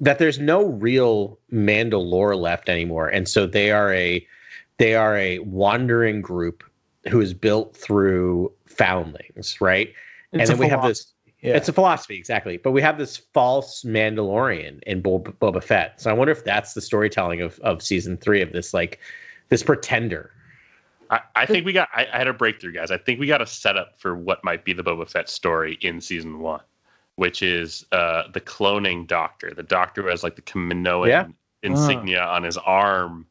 Yeah. 0.04 0.12
That 0.12 0.20
there's 0.20 0.40
no 0.40 0.66
real 0.66 1.40
Mandalore 1.52 2.40
left 2.40 2.70
anymore, 2.70 3.08
and 3.08 3.28
so 3.28 3.48
they 3.48 3.72
are 3.72 3.94
a 3.94 4.26
they 4.78 4.96
are 4.96 5.18
a 5.18 5.40
wandering 5.40 6.22
group 6.22 6.64
who 7.10 7.22
is 7.22 7.34
built 7.34 7.76
through 7.76 8.52
foundlings, 8.66 9.62
right? 9.62 9.94
It's 10.32 10.50
and 10.50 10.50
then 10.50 10.58
we 10.58 10.68
have 10.68 10.84
this. 10.84 11.14
Yeah. 11.42 11.58
It's 11.58 11.68
a 11.68 11.74
philosophy, 11.74 12.16
exactly. 12.16 12.56
But 12.56 12.72
we 12.72 12.82
have 12.82 12.98
this 12.98 13.18
false 13.18 13.84
Mandalorian 13.84 14.82
in 14.84 15.02
Bo- 15.02 15.20
Boba 15.20 15.62
Fett. 15.62 16.00
So 16.00 16.10
I 16.10 16.14
wonder 16.14 16.32
if 16.32 16.46
that's 16.46 16.74
the 16.74 16.82
storytelling 16.82 17.42
of 17.42 17.60
of 17.60 17.82
season 17.82 18.18
three 18.18 18.42
of 18.42 18.54
this 18.54 18.74
like 18.74 19.00
this 19.50 19.62
pretender. 19.62 20.32
I, 21.10 21.20
I 21.36 21.46
think 21.46 21.66
we 21.66 21.74
got. 21.74 21.90
I, 21.94 22.08
I 22.12 22.18
had 22.18 22.28
a 22.28 22.34
breakthrough, 22.34 22.72
guys. 22.72 22.92
I 22.92 22.98
think 22.98 23.20
we 23.20 23.28
got 23.28 23.42
a 23.42 23.46
setup 23.46 24.00
for 24.00 24.16
what 24.16 24.44
might 24.44 24.64
be 24.66 24.74
the 24.74 24.84
Boba 24.84 25.10
Fett 25.10 25.30
story 25.30 25.78
in 25.82 26.02
season 26.02 26.40
one, 26.40 26.62
which 27.16 27.42
is 27.42 27.86
uh, 27.92 28.24
the 28.34 28.42
cloning 28.42 29.08
doctor. 29.08 29.54
The 29.54 29.64
doctor 29.64 30.02
who 30.04 30.08
has 30.10 30.24
like 30.24 30.36
the 30.36 30.42
Kaminoan 30.42 31.08
Yeah. 31.08 31.26
insignia 31.62 32.24
on 32.24 32.44
his 32.44 32.58
arm. 32.58 33.28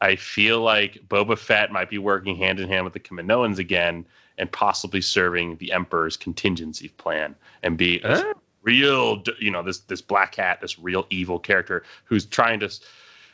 I 0.00 0.16
feel 0.16 0.60
like 0.60 0.98
Boba 1.08 1.38
Fett 1.38 1.72
might 1.72 1.88
be 1.88 1.98
working 1.98 2.36
hand 2.36 2.60
in 2.60 2.68
hand 2.68 2.84
with 2.84 2.92
the 2.92 3.00
Kaminoans 3.00 3.58
again, 3.58 4.06
and 4.36 4.50
possibly 4.50 5.00
serving 5.00 5.56
the 5.56 5.72
Emperor's 5.72 6.16
contingency 6.16 6.88
plan 6.88 7.34
and 7.62 7.78
be 7.78 8.00
a 8.02 8.16
Huh? 8.16 8.34
real, 8.62 9.22
you 9.38 9.50
know, 9.50 9.62
this 9.62 9.78
this 9.80 10.02
black 10.02 10.34
hat, 10.34 10.60
this 10.60 10.78
real 10.78 11.06
evil 11.10 11.38
character 11.38 11.84
who's 12.04 12.26
trying 12.26 12.60
to 12.60 12.68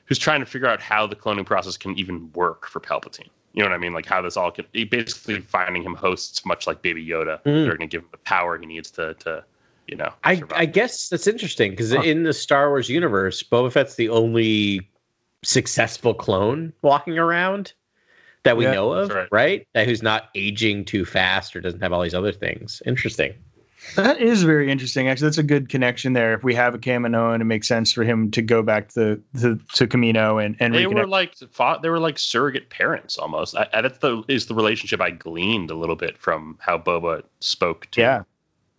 who's 0.04 0.18
trying 0.18 0.40
to 0.40 0.46
figure 0.46 0.68
out 0.68 0.80
how 0.80 1.06
the 1.06 1.16
cloning 1.16 1.46
process 1.46 1.76
can 1.76 1.98
even 1.98 2.30
work 2.32 2.66
for 2.66 2.80
Palpatine. 2.80 3.28
You 3.54 3.62
know 3.62 3.70
what 3.70 3.74
I 3.74 3.78
mean? 3.78 3.92
Like 3.94 4.06
how 4.06 4.22
this 4.22 4.36
all 4.36 4.50
can 4.52 4.66
basically 4.72 5.40
finding 5.40 5.82
him 5.82 5.94
hosts 5.94 6.44
much 6.44 6.66
like 6.66 6.82
Baby 6.82 7.04
Yoda. 7.04 7.40
Mm. 7.42 7.64
They're 7.64 7.76
going 7.76 7.80
to 7.80 7.86
give 7.86 8.02
him 8.02 8.08
the 8.12 8.18
power 8.18 8.58
he 8.58 8.66
needs 8.66 8.90
to 8.92 9.14
to 9.14 9.44
you 9.86 9.96
know. 9.96 10.12
I. 10.24 10.42
I 10.54 10.66
guess 10.66 11.08
that's 11.08 11.26
interesting 11.26 11.70
because 11.72 11.92
Huh. 11.92 12.02
in 12.02 12.22
the 12.24 12.32
Star 12.32 12.68
Wars 12.68 12.88
universe, 12.88 13.42
Boba 13.42 13.72
Fett's 13.72 13.94
the 13.96 14.08
only 14.08 14.88
successful 15.42 16.14
clone 16.14 16.72
walking 16.82 17.18
around 17.18 17.72
that 18.42 18.56
we 18.56 18.64
Yeah, 18.64 18.72
know 18.72 18.92
of, 18.92 19.10
right. 19.10 19.28
right. 19.32 19.68
That 19.74 19.86
who's 19.86 20.02
not 20.02 20.28
aging 20.34 20.84
too 20.84 21.04
fast 21.04 21.54
or 21.56 21.60
doesn't 21.60 21.80
have 21.80 21.92
all 21.92 22.02
these 22.02 22.14
other 22.14 22.32
things. 22.32 22.82
Interesting. 22.86 23.34
That 23.96 24.20
is 24.20 24.42
very 24.42 24.70
interesting. 24.70 25.08
Actually, 25.08 25.28
that's 25.28 25.38
a 25.38 25.42
good 25.42 25.70
connection 25.70 26.12
there. 26.12 26.34
If 26.34 26.44
we 26.44 26.54
have 26.54 26.74
a 26.74 26.78
Kaminoan, 26.78 27.40
it 27.40 27.44
makes 27.44 27.66
sense 27.66 27.90
for 27.90 28.04
him 28.04 28.30
to 28.32 28.42
go 28.42 28.62
back 28.62 28.88
to 28.90 29.18
to, 29.40 29.58
to 29.72 29.86
Kamino 29.86 30.44
and 30.44 30.54
and 30.60 30.74
they 30.74 30.84
reconnect. 30.84 30.94
were 30.94 31.06
like 31.06 31.34
fought, 31.50 31.80
they 31.80 31.88
were 31.88 31.98
like 31.98 32.18
surrogate 32.18 32.68
parents 32.68 33.16
almost. 33.16 33.56
I, 33.56 33.66
I, 33.72 33.80
that's 33.80 33.98
the 33.98 34.22
is 34.28 34.46
the 34.46 34.54
relationship 34.54 35.00
I 35.00 35.10
gleaned 35.10 35.70
a 35.70 35.74
little 35.74 35.96
bit 35.96 36.18
from 36.18 36.58
how 36.60 36.76
Boba 36.76 37.22
spoke 37.40 37.90
to 37.92 38.00
yeah, 38.02 38.22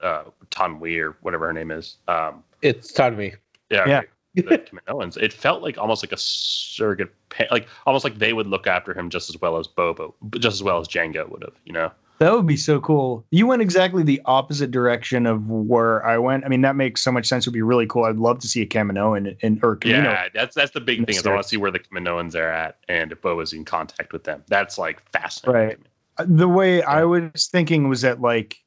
uh, 0.03 0.23
Taun 0.49 0.79
We 0.79 0.99
or 0.99 1.15
whatever 1.21 1.47
her 1.47 1.53
name 1.53 1.71
is. 1.71 1.97
Um, 2.07 2.43
It's 2.61 2.91
time 2.91 3.17
me. 3.17 3.33
yeah, 3.69 3.87
Yeah. 3.87 4.01
the 4.35 4.57
Kaminoans. 4.59 5.17
It 5.17 5.33
felt 5.33 5.61
like 5.61 5.77
almost 5.77 6.03
like 6.03 6.11
a 6.13 6.17
surrogate, 6.17 7.11
pa- 7.29 7.45
like 7.51 7.67
almost 7.85 8.03
like 8.03 8.17
they 8.19 8.33
would 8.33 8.47
look 8.47 8.67
after 8.67 8.97
him 8.97 9.09
just 9.09 9.29
as 9.29 9.39
well 9.41 9.57
as 9.57 9.67
Bobo, 9.67 10.15
just 10.39 10.55
as 10.55 10.63
well 10.63 10.79
as 10.79 10.87
Jango 10.87 11.29
would 11.29 11.43
have. 11.43 11.53
You 11.65 11.73
know, 11.73 11.91
that 12.19 12.31
would 12.33 12.47
be 12.47 12.55
so 12.55 12.79
cool. 12.79 13.25
You 13.31 13.45
went 13.47 13.61
exactly 13.61 14.03
the 14.03 14.21
opposite 14.25 14.71
direction 14.71 15.25
of 15.25 15.49
where 15.49 16.05
I 16.05 16.17
went. 16.17 16.45
I 16.45 16.47
mean, 16.47 16.61
that 16.61 16.75
makes 16.77 17.01
so 17.01 17.11
much 17.11 17.27
sense. 17.27 17.45
It 17.45 17.49
would 17.49 17.53
be 17.55 17.61
really 17.61 17.87
cool. 17.87 18.05
I'd 18.05 18.17
love 18.17 18.39
to 18.39 18.47
see 18.47 18.61
a 18.61 18.65
Kaminoan 18.65 19.35
in 19.41 19.59
or 19.63 19.75
Kamino. 19.75 20.03
yeah, 20.05 20.29
that's 20.33 20.55
that's 20.55 20.71
the 20.71 20.79
big 20.81 21.05
thing 21.05 21.15
is 21.15 21.25
I 21.27 21.31
want 21.31 21.43
to 21.43 21.49
see 21.49 21.57
where 21.57 21.71
the 21.71 21.79
Kaminoans 21.79 22.33
are 22.35 22.47
at 22.49 22.77
and 22.87 23.11
if 23.11 23.21
Boba's 23.21 23.51
in 23.51 23.65
contact 23.65 24.13
with 24.13 24.23
them. 24.23 24.43
That's 24.47 24.77
like 24.77 25.01
fascinating. 25.11 25.61
Right. 25.61 25.77
the 26.37 26.47
way 26.47 26.83
I 26.83 27.03
was 27.03 27.49
thinking 27.51 27.89
was 27.89 27.99
that 28.01 28.21
like 28.21 28.60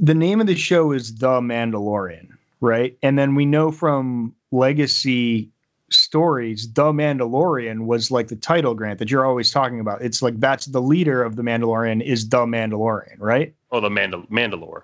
the 0.00 0.14
name 0.14 0.40
of 0.40 0.46
the 0.46 0.56
show 0.56 0.92
is 0.92 1.14
The 1.16 1.40
Mandalorian, 1.40 2.28
right? 2.60 2.96
And 3.02 3.18
then 3.18 3.34
we 3.34 3.44
know 3.46 3.70
from 3.70 4.34
legacy 4.50 5.50
stories, 5.90 6.72
The 6.72 6.92
Mandalorian 6.92 7.84
was 7.86 8.10
like 8.10 8.28
the 8.28 8.36
title 8.36 8.74
grant 8.74 8.98
that 8.98 9.10
you're 9.10 9.26
always 9.26 9.50
talking 9.50 9.78
about. 9.80 10.00
It's 10.02 10.22
like 10.22 10.40
that's 10.40 10.66
the 10.66 10.80
leader 10.80 11.22
of 11.22 11.36
the 11.36 11.42
Mandalorian 11.42 12.02
is 12.02 12.28
the 12.28 12.46
Mandalorian, 12.46 13.16
right? 13.18 13.54
Oh, 13.72 13.80
the 13.80 13.88
Mandal- 13.90 14.28
Mandalore. 14.30 14.82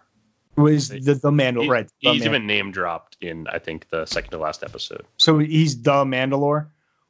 Was 0.56 0.88
the 0.88 1.14
the 1.14 1.30
Mandal 1.30 1.64
He- 1.64 1.68
right? 1.68 1.86
the 2.02 2.12
He's 2.12 2.24
even 2.24 2.46
name 2.46 2.70
dropped 2.72 3.16
in 3.20 3.46
I 3.48 3.58
think 3.58 3.88
the 3.90 4.06
second 4.06 4.30
to 4.30 4.38
last 4.38 4.62
episode. 4.62 5.04
so 5.16 5.38
he's 5.38 5.80
the 5.82 6.04
Mandalore, 6.04 6.66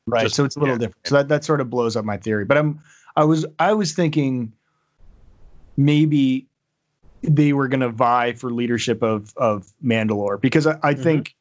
right? 0.06 0.22
Just- 0.24 0.34
so 0.36 0.44
it's 0.44 0.56
a 0.56 0.60
little 0.60 0.74
yeah. 0.74 0.78
different. 0.86 1.06
So 1.06 1.14
that, 1.16 1.28
that 1.28 1.44
sort 1.44 1.60
of 1.60 1.70
blows 1.70 1.96
up 1.96 2.04
my 2.04 2.16
theory. 2.16 2.44
But 2.44 2.58
I'm 2.58 2.80
I 3.16 3.24
was 3.24 3.46
I 3.58 3.72
was 3.72 3.92
thinking 3.92 4.52
maybe 5.76 6.46
they 7.26 7.52
were 7.52 7.68
going 7.68 7.80
to 7.80 7.88
vie 7.88 8.32
for 8.32 8.50
leadership 8.50 9.02
of 9.02 9.32
of 9.36 9.72
Mandalore 9.84 10.40
because 10.40 10.66
I, 10.66 10.78
I 10.82 10.94
think 10.94 11.34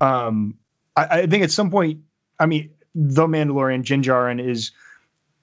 um 0.00 0.56
I, 0.96 1.20
I 1.20 1.26
think 1.26 1.44
at 1.44 1.50
some 1.50 1.70
point 1.70 2.00
I 2.38 2.46
mean 2.46 2.70
the 2.94 3.26
Mandalorian 3.26 3.84
Din 3.84 4.02
Djarin 4.02 4.44
is 4.44 4.72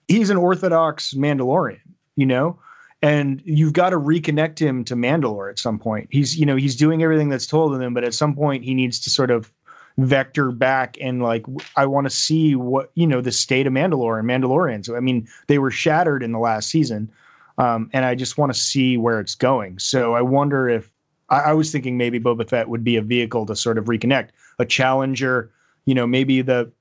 he's 0.07 0.29
an 0.29 0.37
orthodox 0.37 1.13
Mandalorian, 1.13 1.79
you 2.15 2.25
know. 2.25 2.59
And 3.01 3.41
you've 3.45 3.73
got 3.73 3.89
to 3.91 3.97
reconnect 3.97 4.57
him 4.57 4.83
to 4.85 4.95
Mandalore 4.95 5.49
at 5.49 5.59
some 5.59 5.77
point. 5.77 6.07
He's, 6.11 6.37
you 6.37 6.45
know, 6.45 6.55
he's 6.55 6.75
doing 6.75 7.03
everything 7.03 7.29
that's 7.29 7.45
told 7.45 7.75
of 7.75 7.81
him, 7.81 7.93
but 7.93 8.03
at 8.03 8.15
some 8.15 8.33
point 8.33 8.63
he 8.63 8.73
needs 8.73 8.99
to 9.01 9.09
sort 9.09 9.29
of 9.29 9.51
vector 9.97 10.51
back 10.51 10.97
and 10.99 11.21
like 11.21 11.45
I 11.77 11.85
want 11.85 12.05
to 12.05 12.09
see 12.09 12.53
what 12.55 12.91
you 12.95 13.07
know 13.07 13.21
the 13.21 13.31
state 13.31 13.65
of 13.65 13.73
Mandalore 13.73 14.19
and 14.19 14.27
Mandalorians. 14.27 14.95
I 14.95 14.99
mean, 14.99 15.27
they 15.47 15.59
were 15.59 15.71
shattered 15.71 16.23
in 16.23 16.31
the 16.31 16.39
last 16.39 16.69
season, 16.69 17.11
um, 17.57 17.89
and 17.93 18.05
I 18.05 18.15
just 18.15 18.37
want 18.37 18.53
to 18.53 18.59
see 18.59 18.97
where 18.97 19.19
it's 19.19 19.35
going. 19.35 19.79
So 19.79 20.13
I 20.13 20.21
wonder 20.21 20.67
if 20.67 20.91
I, 21.29 21.39
I 21.39 21.53
was 21.53 21.71
thinking 21.71 21.97
maybe 21.97 22.19
Boba 22.19 22.47
Fett 22.47 22.69
would 22.69 22.83
be 22.83 22.95
a 22.97 23.01
vehicle 23.01 23.45
to 23.45 23.55
sort 23.55 23.77
of 23.77 23.85
reconnect, 23.85 24.29
a 24.59 24.65
challenger. 24.65 25.51
You 25.85 25.95
know, 25.95 26.07
maybe 26.07 26.41
the 26.41 26.71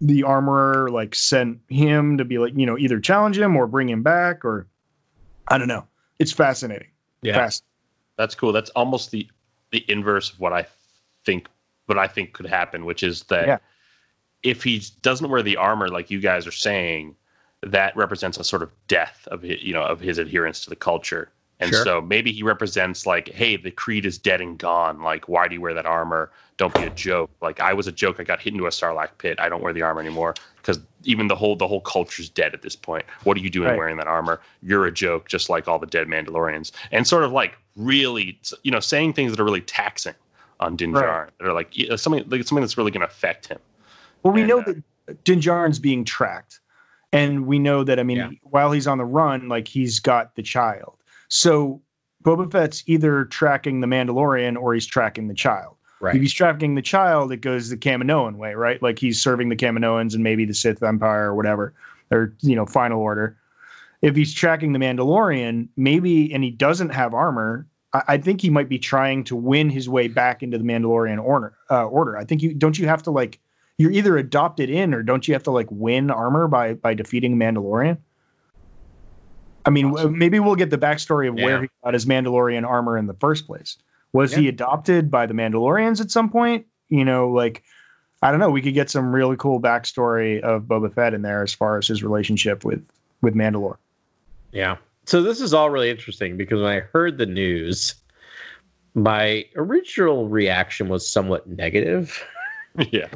the 0.00 0.22
armorer 0.22 0.90
like 0.90 1.14
sent 1.14 1.58
him 1.68 2.16
to 2.18 2.24
be 2.24 2.38
like 2.38 2.54
you 2.56 2.64
know 2.66 2.78
either 2.78 2.98
challenge 2.98 3.38
him 3.38 3.56
or 3.56 3.66
bring 3.66 3.88
him 3.88 4.02
back 4.02 4.44
or 4.44 4.66
I 5.48 5.58
don't 5.58 5.68
know. 5.68 5.86
It's 6.18 6.32
fascinating. 6.32 6.88
Yeah. 7.22 7.34
Fast. 7.34 7.64
That's 8.16 8.34
cool. 8.34 8.52
That's 8.52 8.70
almost 8.70 9.10
the 9.10 9.28
the 9.70 9.84
inverse 9.90 10.32
of 10.32 10.40
what 10.40 10.52
I 10.52 10.66
think 11.24 11.48
what 11.86 11.98
I 11.98 12.06
think 12.06 12.32
could 12.32 12.46
happen, 12.46 12.84
which 12.84 13.02
is 13.02 13.24
that 13.24 13.46
Yeah. 13.46 13.58
if 14.42 14.62
he 14.62 14.82
doesn't 15.02 15.28
wear 15.28 15.42
the 15.42 15.56
armor 15.56 15.88
like 15.88 16.10
you 16.10 16.20
guys 16.20 16.46
are 16.46 16.52
saying, 16.52 17.14
that 17.62 17.94
represents 17.96 18.38
a 18.38 18.44
sort 18.44 18.62
of 18.62 18.70
death 18.88 19.26
of 19.30 19.42
his, 19.42 19.62
you 19.62 19.72
know 19.72 19.82
of 19.82 20.00
his 20.00 20.18
adherence 20.18 20.64
to 20.64 20.70
the 20.70 20.76
culture. 20.76 21.30
And 21.62 21.68
Sure. 21.68 21.84
so 21.84 22.00
maybe 22.00 22.32
he 22.32 22.42
represents 22.42 23.04
like, 23.04 23.28
hey, 23.28 23.54
the 23.56 23.70
creed 23.70 24.06
is 24.06 24.16
dead 24.16 24.40
and 24.40 24.56
gone. 24.56 25.02
Like, 25.02 25.28
why 25.28 25.46
do 25.46 25.54
you 25.54 25.60
wear 25.60 25.74
that 25.74 25.84
armor? 25.84 26.30
Don't 26.56 26.72
be 26.74 26.84
a 26.84 26.90
joke. 26.90 27.30
Like, 27.42 27.60
I 27.60 27.74
was 27.74 27.86
a 27.86 27.92
joke. 27.92 28.18
I 28.18 28.24
got 28.24 28.40
hit 28.40 28.54
into 28.54 28.64
a 28.66 28.70
sarlacc 28.70 29.10
pit. 29.18 29.38
I 29.38 29.50
don't 29.50 29.62
wear 29.62 29.74
the 29.74 29.82
armor 29.82 30.00
anymore 30.00 30.34
because 30.56 30.80
even 31.04 31.28
the 31.28 31.36
whole 31.36 31.56
the 31.56 31.68
whole 31.68 31.82
culture's 31.82 32.30
dead 32.30 32.54
at 32.54 32.62
this 32.62 32.74
point. 32.74 33.04
What 33.24 33.36
are 33.36 33.40
you 33.40 33.50
doing 33.50 33.68
Right. 33.68 33.76
wearing 33.76 33.98
that 33.98 34.06
armor? 34.06 34.40
You're 34.62 34.86
a 34.86 34.92
joke, 34.92 35.28
just 35.28 35.50
like 35.50 35.68
all 35.68 35.78
the 35.78 35.86
dead 35.86 36.06
Mandalorians. 36.06 36.72
And 36.92 37.06
sort 37.06 37.24
of 37.24 37.32
like 37.32 37.58
really, 37.76 38.38
you 38.62 38.70
know, 38.70 38.80
saying 38.80 39.12
things 39.12 39.30
that 39.30 39.38
are 39.40 39.44
really 39.44 39.60
taxing 39.60 40.14
on 40.60 40.76
Din 40.76 40.92
Right. 40.92 41.28
That 41.38 41.46
are 41.46 41.52
like 41.52 41.74
something 41.96 42.24
like 42.28 42.42
something 42.44 42.62
that's 42.62 42.78
really 42.78 42.90
going 42.90 43.02
to 43.02 43.06
affect 43.06 43.48
him. 43.48 43.58
Well, 44.22 44.32
we 44.32 44.40
And, 44.40 44.48
know 44.48 44.60
uh, 44.60 44.72
that 45.08 45.24
Din 45.24 45.40
Djarin's 45.40 45.78
being 45.78 46.04
tracked, 46.04 46.60
and 47.12 47.46
we 47.46 47.58
know 47.58 47.84
that 47.84 47.98
I 47.98 48.02
mean, 48.02 48.16
Yeah. 48.18 48.30
while 48.42 48.72
he's 48.72 48.86
on 48.86 48.98
the 48.98 49.04
run, 49.04 49.48
like 49.48 49.68
he's 49.68 50.00
got 50.00 50.34
the 50.36 50.42
child. 50.42 50.96
So 51.28 51.80
Boba 52.24 52.50
Fett's 52.50 52.82
either 52.86 53.24
tracking 53.24 53.80
the 53.80 53.86
Mandalorian 53.86 54.56
or 54.60 54.74
he's 54.74 54.86
tracking 54.86 55.28
the 55.28 55.34
child. 55.34 55.76
Right. 56.00 56.14
If 56.14 56.22
he's 56.22 56.32
tracking 56.32 56.74
the 56.74 56.82
child, 56.82 57.30
it 57.32 57.38
goes 57.38 57.68
the 57.68 57.76
Kaminoan 57.76 58.36
way, 58.36 58.54
right? 58.54 58.82
Like 58.82 58.98
he's 58.98 59.20
serving 59.20 59.48
the 59.50 59.56
Kaminoans 59.56 60.14
and 60.14 60.22
maybe 60.22 60.44
the 60.44 60.54
Sith 60.54 60.82
Empire 60.82 61.26
or 61.30 61.34
whatever, 61.34 61.74
or 62.10 62.34
you 62.40 62.56
know, 62.56 62.64
Final 62.66 63.00
Order. 63.00 63.36
If 64.02 64.16
he's 64.16 64.32
tracking 64.32 64.72
the 64.72 64.78
Mandalorian, 64.78 65.68
maybe, 65.76 66.32
and 66.32 66.42
he 66.42 66.50
doesn't 66.50 66.88
have 66.88 67.12
armor, 67.12 67.66
I, 67.92 68.02
I 68.08 68.18
think 68.18 68.40
he 68.40 68.48
might 68.48 68.68
be 68.68 68.78
trying 68.78 69.24
to 69.24 69.36
win 69.36 69.68
his 69.68 69.90
way 69.90 70.08
back 70.08 70.42
into 70.42 70.56
the 70.56 70.64
Mandalorian 70.64 71.22
order. 71.22 71.54
Uh, 71.70 71.84
order. 71.84 72.16
I 72.16 72.24
think 72.24 72.42
you 72.42 72.54
don't 72.54 72.78
you 72.78 72.86
have 72.86 73.02
to 73.02 73.10
like 73.10 73.38
you're 73.80 73.90
either 73.92 74.18
adopted 74.18 74.68
in 74.68 74.92
or 74.92 75.02
don't 75.02 75.26
you 75.26 75.32
have 75.32 75.42
to 75.44 75.50
like 75.50 75.66
win 75.70 76.10
armor 76.10 76.46
by 76.48 76.74
by 76.74 76.92
defeating 76.92 77.36
Mandalorian? 77.36 77.96
I 79.64 79.70
mean, 79.70 79.92
w- 79.92 80.10
maybe 80.10 80.38
we'll 80.38 80.54
get 80.54 80.68
the 80.68 80.76
backstory 80.76 81.28
of 81.28 81.34
where 81.34 81.62
he 81.62 81.68
got 81.82 81.94
his 81.94 82.04
Mandalorian 82.04 82.66
armor 82.66 82.98
in 82.98 83.06
the 83.06 83.14
first 83.14 83.46
place. 83.46 83.78
Was 84.12 84.34
he 84.34 84.48
adopted 84.48 85.10
by 85.10 85.24
the 85.24 85.32
Mandalorians 85.32 86.00
at 86.00 86.10
some 86.10 86.28
point? 86.28 86.66
You 86.90 87.06
know, 87.06 87.30
like 87.30 87.62
I 88.22 88.30
don't 88.30 88.40
know. 88.40 88.50
We 88.50 88.60
could 88.60 88.74
get 88.74 88.90
some 88.90 89.14
really 89.14 89.36
cool 89.36 89.62
backstory 89.62 90.40
of 90.40 90.64
Boba 90.64 90.92
Fett 90.92 91.14
in 91.14 91.22
there 91.22 91.42
as 91.42 91.54
far 91.54 91.78
as 91.78 91.86
his 91.86 92.02
relationship 92.02 92.66
with 92.66 92.86
with 93.22 93.34
Mandalore. 93.34 93.76
Yeah. 94.52 94.76
So 95.06 95.22
this 95.22 95.40
is 95.40 95.54
all 95.54 95.70
really 95.70 95.88
interesting 95.88 96.36
because 96.36 96.60
when 96.60 96.70
I 96.70 96.80
heard 96.80 97.16
the 97.16 97.24
news, 97.24 97.94
my 98.94 99.46
original 99.56 100.28
reaction 100.28 100.90
was 100.90 101.08
somewhat 101.08 101.46
negative, 101.48 102.22
yeah, 102.90 103.08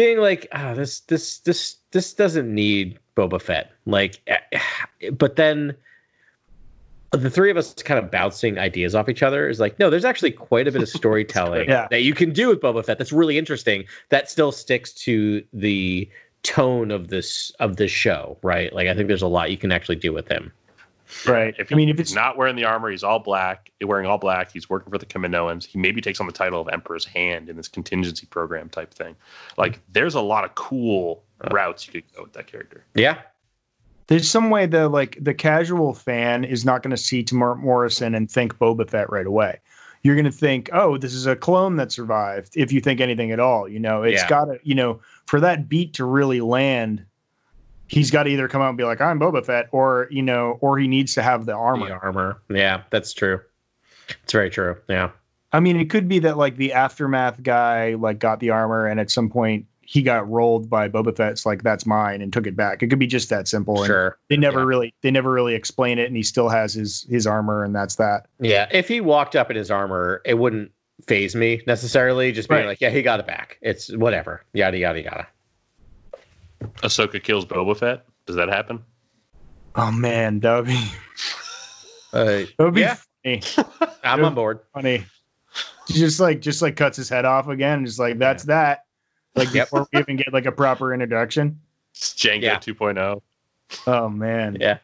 being 0.00 0.18
like, 0.18 0.46
"Ah, 0.52 0.72
this 0.72 1.00
this 1.00 1.38
this 1.40 1.76
this 1.90 2.14
doesn't 2.14 2.52
need 2.52 2.98
Boba 3.16 3.40
Fett." 3.40 3.70
Like, 3.84 4.20
eh, 4.26 4.38
but 5.12 5.36
then 5.36 5.76
the 7.12 7.28
three 7.28 7.50
of 7.50 7.56
us 7.58 7.74
kind 7.74 8.02
of 8.02 8.10
bouncing 8.10 8.56
ideas 8.58 8.94
off 8.94 9.08
each 9.08 9.22
other 9.22 9.48
is 9.48 9.58
like, 9.60 9.78
no, 9.80 9.90
there's 9.90 10.04
actually 10.04 10.30
quite 10.30 10.68
a 10.68 10.72
bit 10.72 10.80
of 10.80 10.88
storytelling 11.00 11.68
Yeah. 11.68 11.88
that 11.90 12.02
you 12.02 12.14
can 12.14 12.32
do 12.32 12.48
with 12.48 12.60
Boba 12.60 12.84
Fett 12.84 12.98
that's 12.98 13.12
really 13.12 13.36
interesting. 13.36 13.84
That 14.10 14.30
still 14.30 14.52
sticks 14.52 14.92
to 15.06 15.42
the 15.52 16.08
tone 16.44 16.90
of 16.90 17.08
this 17.08 17.50
of 17.60 17.76
this 17.76 17.90
show, 17.90 18.38
right? 18.42 18.72
Like, 18.72 18.88
I 18.88 18.94
think 18.94 19.08
there's 19.08 19.20
a 19.22 19.26
lot 19.28 19.50
you 19.50 19.58
can 19.58 19.72
actually 19.72 19.96
do 19.96 20.12
with 20.12 20.28
him. 20.28 20.50
Right. 21.26 21.54
If 21.58 21.72
I 21.72 21.76
mean, 21.76 21.88
if 21.88 21.98
it's 21.98 22.10
he's 22.10 22.16
not 22.16 22.36
wearing 22.36 22.56
the 22.56 22.64
armor, 22.64 22.90
he's 22.90 23.02
all 23.02 23.18
black. 23.18 23.70
Wearing 23.82 24.06
all 24.06 24.18
black, 24.18 24.52
he's 24.52 24.68
working 24.68 24.90
for 24.90 24.98
the 24.98 25.06
Kaminoans. 25.06 25.64
He 25.64 25.78
maybe 25.78 26.00
takes 26.00 26.20
on 26.20 26.26
the 26.26 26.32
title 26.32 26.60
of 26.60 26.68
Emperor's 26.68 27.04
Hand 27.04 27.48
in 27.48 27.56
this 27.56 27.68
contingency 27.68 28.26
program 28.26 28.68
type 28.68 28.92
thing. 28.94 29.16
Like, 29.56 29.80
there's 29.92 30.14
a 30.14 30.20
lot 30.20 30.44
of 30.44 30.54
cool 30.54 31.24
uh. 31.42 31.48
routes 31.52 31.86
you 31.86 31.92
could 31.92 32.04
go 32.14 32.22
with 32.22 32.32
that 32.34 32.46
character. 32.46 32.84
Yeah, 32.94 33.18
there's 34.06 34.28
some 34.28 34.50
way 34.50 34.66
the 34.66 34.88
like 34.88 35.16
the 35.20 35.34
casual 35.34 35.94
fan 35.94 36.42
is 36.44 36.64
not 36.64 36.82
going 36.82 36.90
to 36.90 36.96
see 36.96 37.22
Temuera 37.22 37.56
Morrison 37.56 38.14
and 38.14 38.30
think 38.30 38.58
Boba 38.58 38.88
Fett 38.90 39.08
right 39.10 39.26
away. 39.26 39.60
You're 40.02 40.14
going 40.16 40.24
to 40.24 40.32
think, 40.32 40.70
oh, 40.72 40.96
this 40.96 41.12
is 41.12 41.26
a 41.26 41.36
clone 41.36 41.76
that 41.76 41.92
survived. 41.92 42.56
If 42.56 42.72
you 42.72 42.80
think 42.80 43.00
anything 43.00 43.32
at 43.32 43.38
all, 43.38 43.68
you 43.68 43.78
know, 43.78 44.02
it's 44.02 44.22
Yeah. 44.22 44.28
got 44.28 44.44
to, 44.46 44.58
you 44.62 44.74
know, 44.74 44.98
for 45.26 45.40
that 45.40 45.68
beat 45.68 45.92
to 45.94 46.06
really 46.06 46.40
land, 46.40 47.04
he's 47.90 48.10
got 48.10 48.22
to 48.22 48.30
either 48.30 48.46
come 48.48 48.62
out 48.62 48.68
and 48.68 48.78
be 48.78 48.84
like, 48.84 49.00
I'm 49.00 49.18
Boba 49.18 49.44
Fett, 49.44 49.68
or 49.72 50.06
you 50.10 50.22
know, 50.22 50.58
or 50.60 50.78
he 50.78 50.86
needs 50.88 51.12
to 51.14 51.22
have 51.22 51.44
the 51.46 51.52
armor. 51.54 51.88
The 51.88 51.94
armor. 51.94 52.40
Yeah, 52.48 52.82
that's 52.90 53.12
true. 53.12 53.40
It's 54.22 54.32
very 54.32 54.48
true. 54.50 54.76
Yeah. 54.88 55.10
I 55.52 55.58
mean, 55.60 55.76
it 55.76 55.90
could 55.90 56.08
be 56.08 56.20
that 56.20 56.38
like 56.38 56.56
the 56.56 56.72
aftermath 56.72 57.42
guy 57.42 57.94
like 57.94 58.18
got 58.20 58.38
the 58.40 58.50
armor, 58.50 58.86
and 58.86 59.00
at 59.00 59.10
some 59.10 59.28
point 59.28 59.66
he 59.82 60.02
got 60.02 60.28
rolled 60.30 60.70
by 60.70 60.88
Boba 60.88 61.16
Fett's 61.16 61.44
like 61.44 61.64
that's 61.64 61.84
mine 61.84 62.22
and 62.22 62.32
took 62.32 62.46
it 62.46 62.54
back. 62.54 62.80
It 62.80 62.86
could 62.86 63.00
be 63.00 63.08
just 63.08 63.28
that 63.30 63.48
simple. 63.48 63.78
and 63.78 63.86
Sure. 63.86 64.16
They 64.28 64.36
never 64.36 64.60
Yeah. 64.60 64.66
really 64.66 64.94
they 65.02 65.10
never 65.10 65.32
really 65.32 65.54
explain 65.56 65.98
it, 65.98 66.06
and 66.06 66.16
he 66.16 66.22
still 66.22 66.48
has 66.48 66.74
his 66.74 67.04
his 67.10 67.26
armor, 67.26 67.64
and 67.64 67.74
that's 67.74 67.96
that. 67.96 68.26
Yeah. 68.38 68.68
If 68.70 68.86
he 68.86 69.00
walked 69.00 69.34
up 69.34 69.50
in 69.50 69.56
his 69.56 69.70
armor, 69.70 70.22
it 70.24 70.34
wouldn't 70.38 70.70
phase 71.08 71.34
me 71.34 71.62
necessarily. 71.66 72.30
Just 72.30 72.48
being 72.48 72.60
Right. 72.60 72.66
like, 72.68 72.80
yeah, 72.80 72.90
he 72.90 73.02
got 73.02 73.18
it 73.18 73.26
back. 73.26 73.58
It's 73.62 73.92
whatever. 73.96 74.44
Yada 74.52 74.78
yada 74.78 75.02
yada. 75.02 75.26
Ahsoka 76.82 77.22
kills 77.22 77.44
Boba 77.46 77.76
Fett. 77.76 78.04
Does 78.26 78.36
that 78.36 78.48
happen? 78.48 78.80
Oh 79.76 79.90
man, 79.92 80.40
that 80.40 80.56
would 80.56 80.66
be 80.66 80.84
Uh, 82.12 82.24
that 82.24 82.54
would 82.58 82.74
be 82.74 82.80
Yeah. 82.82 82.96
funny. 83.24 83.42
I'm 84.04 84.20
Yeah. 84.20 84.26
on 84.26 84.34
board. 84.34 84.60
funny. 84.74 85.04
He 85.86 85.94
just 85.94 86.20
like 86.20 86.40
just 86.40 86.62
like 86.62 86.76
cuts 86.76 86.96
his 86.96 87.08
head 87.08 87.24
off 87.24 87.48
again, 87.48 87.84
just 87.86 87.98
like 87.98 88.18
that's 88.18 88.44
that. 88.44 88.84
Like 89.36 89.52
before 89.52 89.86
we 89.92 90.00
even 90.00 90.16
get 90.16 90.32
like 90.32 90.46
a 90.46 90.52
proper 90.52 90.92
introduction. 90.92 91.60
It's 91.94 92.14
Jango 92.14 92.42
Yeah. 92.42 92.58
2.0. 92.58 93.20
Oh 93.86 94.08
man. 94.08 94.56
Yeah. 94.60 94.78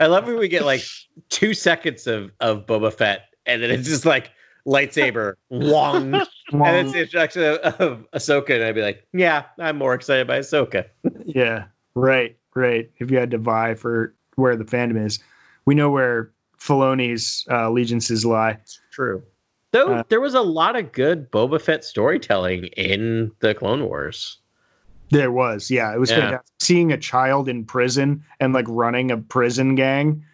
I 0.00 0.06
love 0.06 0.26
when 0.26 0.38
we 0.38 0.48
get 0.48 0.64
like 0.64 0.82
two 1.28 1.54
seconds 1.54 2.06
of 2.06 2.32
of 2.40 2.66
Boba 2.66 2.92
Fett, 2.92 3.26
and 3.46 3.62
then 3.62 3.70
it's 3.70 3.88
just 3.88 4.04
like 4.04 4.30
lightsaber, 4.66 5.34
wong, 5.50 6.14
and 6.14 6.76
it's 6.76 6.92
the 6.92 7.00
introduction 7.02 7.42
of, 7.42 7.58
of 7.80 8.06
Ahsoka, 8.12 8.54
and 8.54 8.64
I'd 8.64 8.74
be 8.74 8.82
like, 8.82 9.06
yeah, 9.12 9.44
I'm 9.58 9.78
more 9.78 9.94
excited 9.94 10.26
by 10.26 10.38
Ahsoka. 10.40 10.86
Yeah, 11.24 11.64
right, 11.94 12.36
right. 12.54 12.90
If 12.98 13.10
you 13.10 13.18
had 13.18 13.30
to 13.30 13.38
vie 13.38 13.74
for 13.74 14.14
where 14.36 14.56
the 14.56 14.64
fandom 14.64 15.04
is, 15.04 15.18
we 15.66 15.74
know 15.74 15.90
where 15.90 16.30
Filoni's 16.58 17.46
uh, 17.50 17.68
allegiances 17.68 18.24
lie. 18.26 18.58
True. 18.90 19.22
Though 19.70 19.94
Uh, 19.94 20.02
there 20.08 20.20
was 20.20 20.34
a 20.34 20.42
lot 20.42 20.76
of 20.76 20.92
good 20.92 21.30
Boba 21.30 21.60
Fett 21.60 21.84
storytelling 21.84 22.64
in 22.76 23.30
the 23.40 23.54
Clone 23.54 23.84
Wars. 23.84 24.38
There 25.10 25.30
was, 25.30 25.70
yeah, 25.70 25.94
it 25.94 25.98
was 26.00 26.10
Yeah. 26.10 26.16
fantastic. 26.20 26.52
Seeing 26.60 26.92
a 26.92 26.98
child 26.98 27.48
in 27.48 27.64
prison 27.64 28.22
and 28.40 28.52
like 28.52 28.66
running 28.68 29.10
a 29.10 29.16
prison 29.18 29.74
gang, 29.74 30.24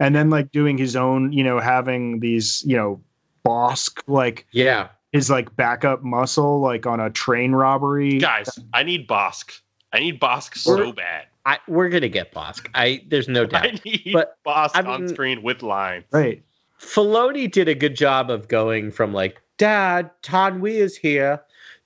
and 0.00 0.14
then 0.14 0.30
like 0.30 0.50
doing 0.52 0.78
his 0.78 0.96
own, 0.96 1.32
you 1.32 1.42
know, 1.44 1.58
having 1.60 2.20
these, 2.20 2.62
you 2.66 2.76
know, 2.76 3.00
Bosk 3.48 4.00
like 4.06 4.46
Yeah. 4.52 4.88
his 5.12 5.30
like 5.30 5.54
backup 5.56 6.02
muscle 6.02 6.60
like 6.60 6.86
on 6.86 7.00
a 7.00 7.10
train 7.10 7.52
robbery. 7.52 8.18
Guys, 8.18 8.48
I 8.74 8.82
need 8.82 9.08
Bosk. 9.08 9.60
I 9.92 10.00
need 10.00 10.20
Bosk 10.20 10.56
so 10.56 10.76
We're- 10.76 10.92
bad. 10.92 11.24
I, 11.46 11.58
we're 11.66 11.88
gonna 11.88 12.08
get 12.10 12.34
Bosk. 12.34 12.68
I 12.74 13.02
there's 13.08 13.26
no 13.28 13.46
doubt. 13.52 13.66
I 13.66 13.80
need 13.84 14.10
But, 14.12 14.36
Bosk 14.46 14.70
I 14.74 14.82
on 14.82 15.08
screen 15.08 15.42
with 15.42 15.62
lines. 15.62 16.04
Right. 16.12 16.42
Filoni 16.78 17.50
did 17.50 17.68
a 17.68 17.74
good 17.74 17.96
job 17.96 18.30
of 18.30 18.48
going 18.48 18.90
from 18.90 19.12
like 19.14 19.40
Dad, 19.56 20.10
Taun 20.22 20.60
We 20.60 20.76
is 20.76 20.94
here 20.96 21.40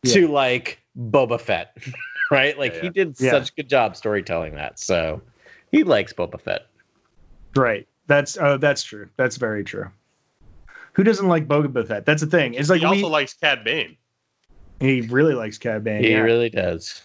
to 0.06 0.26
like 0.28 0.82
Boba 0.98 1.40
Fett, 1.40 1.76
right? 2.32 2.58
Like 2.58 2.74
Yeah, 2.74 2.80
he 2.82 2.88
did 2.90 3.16
Yeah. 3.20 3.30
such 3.30 3.54
good 3.54 3.68
job 3.68 3.94
storytelling 3.96 4.54
that. 4.56 4.80
So 4.80 5.22
he 5.70 5.84
likes 5.84 6.12
Boba 6.12 6.40
Fett. 6.40 6.66
Right. 7.54 7.86
That's 8.08 8.36
uh, 8.36 8.56
that's 8.56 8.82
true. 8.82 9.08
That's 9.16 9.36
very 9.36 9.62
true. 9.62 9.88
Who 10.92 11.02
doesn't 11.04 11.26
like 11.28 11.48
Boba 11.48 11.86
Fett? 11.86 12.04
That's 12.06 12.20
the 12.22 12.28
thing. 12.28 12.54
It's 12.54 12.68
like 12.70 12.80
he 12.80 12.86
also 12.86 13.04
we, 13.04 13.10
likes 13.10 13.34
Cad 13.34 13.64
Bane. 13.64 13.96
he 14.80 15.00
really 15.02 15.34
likes 15.34 15.58
Cad 15.58 15.82
Bane. 15.84 16.02
He 16.02 16.10
yeah. 16.10 16.18
really 16.20 16.50
does. 16.50 17.02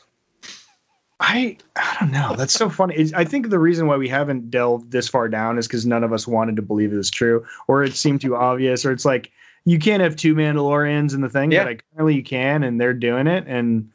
I 1.19 1.58
I 1.76 1.97
don't 2.00 2.12
know. 2.12 2.36
That's 2.36 2.54
so 2.54 2.69
funny. 2.69 2.93
It's- 2.95 3.13
I 3.13 3.23
think 3.23 3.50
the 3.50 3.60
reason 3.60 3.88
why 3.88 3.97
we 3.97 4.08
haven't 4.08 4.52
delved 4.52 4.91
this 4.91 5.08
far 5.08 5.28
down 5.28 5.58
is 5.58 5.67
because 5.67 5.86
none 5.86 6.04
of 6.04 6.13
us 6.13 6.28
wanted 6.28 6.56
to 6.58 6.62
believe 6.62 6.93
it 6.93 6.97
was 6.97 7.10
true, 7.10 7.45
or 7.67 7.84
it 7.84 7.95
seemed 7.95 8.21
too 8.21 8.36
obvious, 8.36 8.86
or 8.86 8.91
it's 8.91 9.06
like 9.06 9.32
you 9.65 9.80
can't 9.80 10.02
have 10.04 10.15
two 10.15 10.36
Mandalorians 10.36 11.13
in 11.13 11.21
the 11.21 11.30
thing, 11.30 11.52
Yeah. 11.52 11.63
but 11.63 11.69
I 11.69 11.78
currently 11.95 12.15
you 12.15 12.23
can, 12.23 12.63
and 12.63 12.80
they're 12.80 12.93
doing 12.93 13.26
it. 13.28 13.45
And 13.47 13.89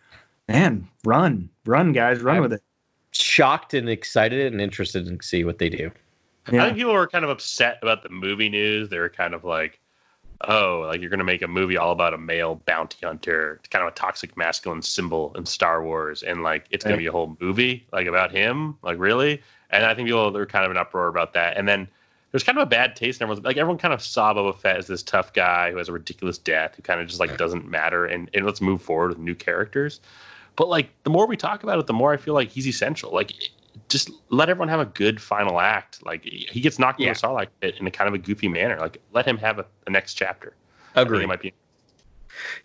man, 0.49 0.89
run, 1.05 1.49
run, 1.65 1.93
guys, 1.93 2.21
run 2.21 2.37
I'm- 2.37 2.43
with 2.43 2.55
it. 2.55 2.63
Shocked 3.15 3.75
and 3.75 3.91
excited 3.91 4.53
and 4.53 4.61
interested 4.61 5.05
to 5.07 5.27
see 5.27 5.45
what 5.45 5.59
they 5.59 5.69
do. 5.69 5.91
I 6.47 6.51
think 6.51 6.77
people 6.79 6.95
were 6.95 7.07
kind 7.07 7.25
of 7.25 7.31
upset 7.31 7.79
about 7.83 8.03
the 8.03 8.09
movie 8.09 8.49
news. 8.49 8.89
They 8.89 8.99
were 8.99 9.11
kind 9.11 9.35
of 9.35 9.45
like, 9.45 9.79
"Oh, 10.49 10.85
like 10.87 11.01
you're 11.01 11.11
going 11.11 11.19
to 11.19 11.25
make 11.25 11.43
a 11.43 11.49
movie 11.49 11.77
all 11.77 11.93
about 11.93 12.15
a 12.15 12.19
male 12.19 12.57
bounty 12.67 13.05
hunter, 13.05 13.59
it's 13.61 13.69
kind 13.69 13.85
of 13.85 13.93
a 13.93 13.95
toxic 13.95 14.37
masculine 14.37 14.83
symbol 14.83 15.33
in 15.37 15.47
Star 15.47 15.83
Wars, 15.83 16.23
and 16.23 16.43
like 16.43 16.67
it's 16.71 16.85
going 16.85 16.97
to 16.97 16.99
be 16.99 17.07
a 17.07 17.13
whole 17.13 17.37
movie 17.41 17.87
like 17.93 18.07
about 18.07 18.31
him, 18.31 18.77
like 18.83 18.99
really." 18.99 19.43
And 19.73 19.87
I 19.87 19.95
think 19.95 20.07
people 20.07 20.37
are 20.37 20.47
kind 20.47 20.67
of 20.67 20.71
an 20.71 20.77
uproar 20.77 21.09
about 21.09 21.33
that. 21.33 21.57
And 21.57 21.67
then 21.67 21.89
there's 22.31 22.43
kind 22.43 22.59
of 22.59 22.63
a 22.63 22.67
bad 22.67 22.95
taste. 22.95 23.21
And 23.21 23.23
everyone's 23.23 23.45
like, 23.45 23.57
everyone 23.57 23.79
kind 23.79 23.95
of 23.95 24.03
saw 24.03 24.35
Boba 24.35 24.55
Fett 24.55 24.77
as 24.77 24.87
this 24.87 25.03
tough 25.03 25.33
guy 25.33 25.71
who 25.71 25.79
has 25.79 25.89
a 25.89 25.93
ridiculous 25.93 26.39
death, 26.39 26.75
who 26.77 26.83
kind 26.83 27.01
of 27.01 27.07
just 27.07 27.21
like 27.21 27.37
doesn't 27.39 27.67
matter, 27.69 28.05
and, 28.07 28.31
and 28.35 28.45
let's 28.45 28.61
move 28.61 28.83
forward 28.83 29.09
with 29.09 29.19
new 29.19 29.35
characters. 29.35 30.01
But 30.57 30.69
like 30.69 30.91
the 31.05 31.11
more 31.11 31.27
we 31.27 31.37
talk 31.37 31.63
about 31.63 31.79
it, 31.79 31.87
the 31.87 31.95
more 31.95 32.13
I 32.13 32.19
feel 32.19 32.35
like 32.35 32.51
he's 32.51 32.67
essential. 32.67 33.13
Like 33.13 33.33
just 33.89 34.11
let 34.31 34.49
everyone 34.49 34.69
have 34.69 34.81
a 34.81 34.87
good 34.87 35.21
final 35.21 35.61
act. 35.61 36.05
Like 36.05 36.25
he 36.25 36.61
gets 36.61 36.79
knocked 36.79 37.01
Yeah. 37.01 37.09
into 37.09 37.27
a 37.27 37.29
Sarlacc 37.29 37.49
pit 37.61 37.77
in 37.79 37.87
a 37.87 37.91
kind 37.91 38.09
of 38.09 38.15
a 38.15 38.19
goofy 38.19 38.49
manner. 38.49 38.79
Like 38.79 39.01
let 39.13 39.27
him 39.27 39.39
have 39.39 39.59
a, 39.59 39.67
a 39.87 39.91
next 39.91 40.15
chapter. 40.15 40.55
I 40.95 41.03
Agree. 41.03 41.25
might 41.27 41.41
be. 41.41 41.53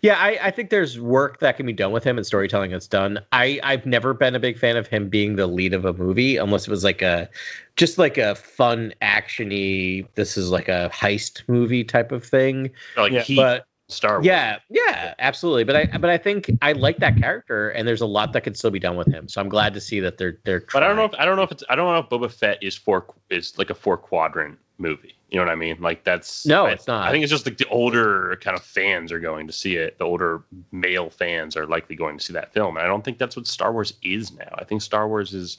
Yeah, 0.00 0.14
I, 0.18 0.38
I 0.44 0.50
think 0.50 0.70
there's 0.70 0.98
work 0.98 1.40
that 1.40 1.58
can 1.58 1.66
be 1.66 1.74
done 1.74 1.92
with 1.92 2.02
him 2.02 2.16
and 2.16 2.26
storytelling 2.26 2.70
that's 2.70 2.86
done. 2.86 3.20
I, 3.32 3.60
I've 3.62 3.84
never 3.84 4.14
been 4.14 4.34
a 4.34 4.40
big 4.40 4.58
fan 4.58 4.78
of 4.78 4.86
him 4.86 5.10
being 5.10 5.36
the 5.36 5.46
lead 5.46 5.74
of 5.74 5.84
a 5.84 5.92
movie 5.92 6.38
unless 6.38 6.66
it 6.66 6.70
was 6.70 6.84
like 6.84 7.02
a 7.02 7.28
just 7.76 7.98
like 7.98 8.16
a 8.16 8.34
fun 8.34 8.94
actiony 9.02 10.06
this 10.14 10.36
is 10.38 10.50
like 10.50 10.68
a 10.68 10.90
heist 10.92 11.42
movie 11.48 11.84
type 11.84 12.12
of 12.12 12.24
thing. 12.24 12.70
Like 12.96 13.12
Yeah, 13.12 13.20
he 13.22 13.36
But 13.36 13.66
Star 13.90 14.16
Wars. 14.16 14.26
yeah, 14.26 14.58
yeah, 14.68 15.14
absolutely. 15.18 15.64
But 15.64 15.76
I 15.76 15.98
but 15.98 16.10
I 16.10 16.18
think 16.18 16.50
I 16.60 16.72
like 16.72 16.98
that 16.98 17.16
character 17.16 17.70
and 17.70 17.88
there's 17.88 18.02
a 18.02 18.06
lot 18.06 18.32
that 18.34 18.42
can 18.42 18.54
still 18.54 18.70
be 18.70 18.78
done 18.78 18.96
with 18.96 19.08
him. 19.10 19.28
So 19.28 19.40
I'm 19.40 19.48
glad 19.48 19.72
to 19.74 19.80
see 19.80 19.98
that 20.00 20.18
they're 20.18 20.38
they're 20.44 20.62
But 20.72 20.82
I 20.82 20.88
don't 20.88 20.96
know 20.96 21.04
if 21.06 21.14
I 21.18 21.24
don't 21.24 21.36
know 21.36 21.42
if 21.42 21.50
it's 21.52 21.64
I 21.70 21.74
don't 21.74 21.86
know 21.86 21.98
if 21.98 22.08
Boba 22.08 22.30
Fett 22.30 22.62
is 22.62 22.76
four 22.76 23.06
is 23.30 23.56
like 23.58 23.70
a 23.70 23.74
four 23.74 23.96
quadrant 23.96 24.58
movie. 24.76 25.14
You 25.30 25.38
know 25.38 25.44
what 25.44 25.52
I 25.52 25.56
mean? 25.56 25.78
Like 25.80 26.04
that's 26.04 26.44
No, 26.46 26.66
I- 26.66 26.72
it's 26.72 26.86
not. 26.86 27.08
I 27.08 27.10
think 27.10 27.22
it's 27.22 27.30
just 27.30 27.46
like 27.46 27.56
the 27.56 27.66
older 27.68 28.38
kind 28.42 28.56
of 28.56 28.62
fans 28.62 29.10
are 29.10 29.20
going 29.20 29.46
to 29.46 29.52
see 29.52 29.76
it. 29.76 29.96
The 29.98 30.04
older 30.04 30.42
male 30.70 31.08
fans 31.10 31.56
are 31.56 31.66
likely 31.66 31.96
going 31.96 32.18
to 32.18 32.24
see 32.24 32.32
that 32.34 32.52
film. 32.52 32.76
And 32.76 32.84
I 32.84 32.88
don't 32.88 33.04
think 33.04 33.16
that's 33.18 33.36
what 33.36 33.46
Star 33.46 33.72
Wars 33.72 33.94
is 34.02 34.32
now. 34.32 34.54
I 34.54 34.64
think 34.64 34.82
Star 34.82 35.08
Wars 35.08 35.32
is 35.32 35.58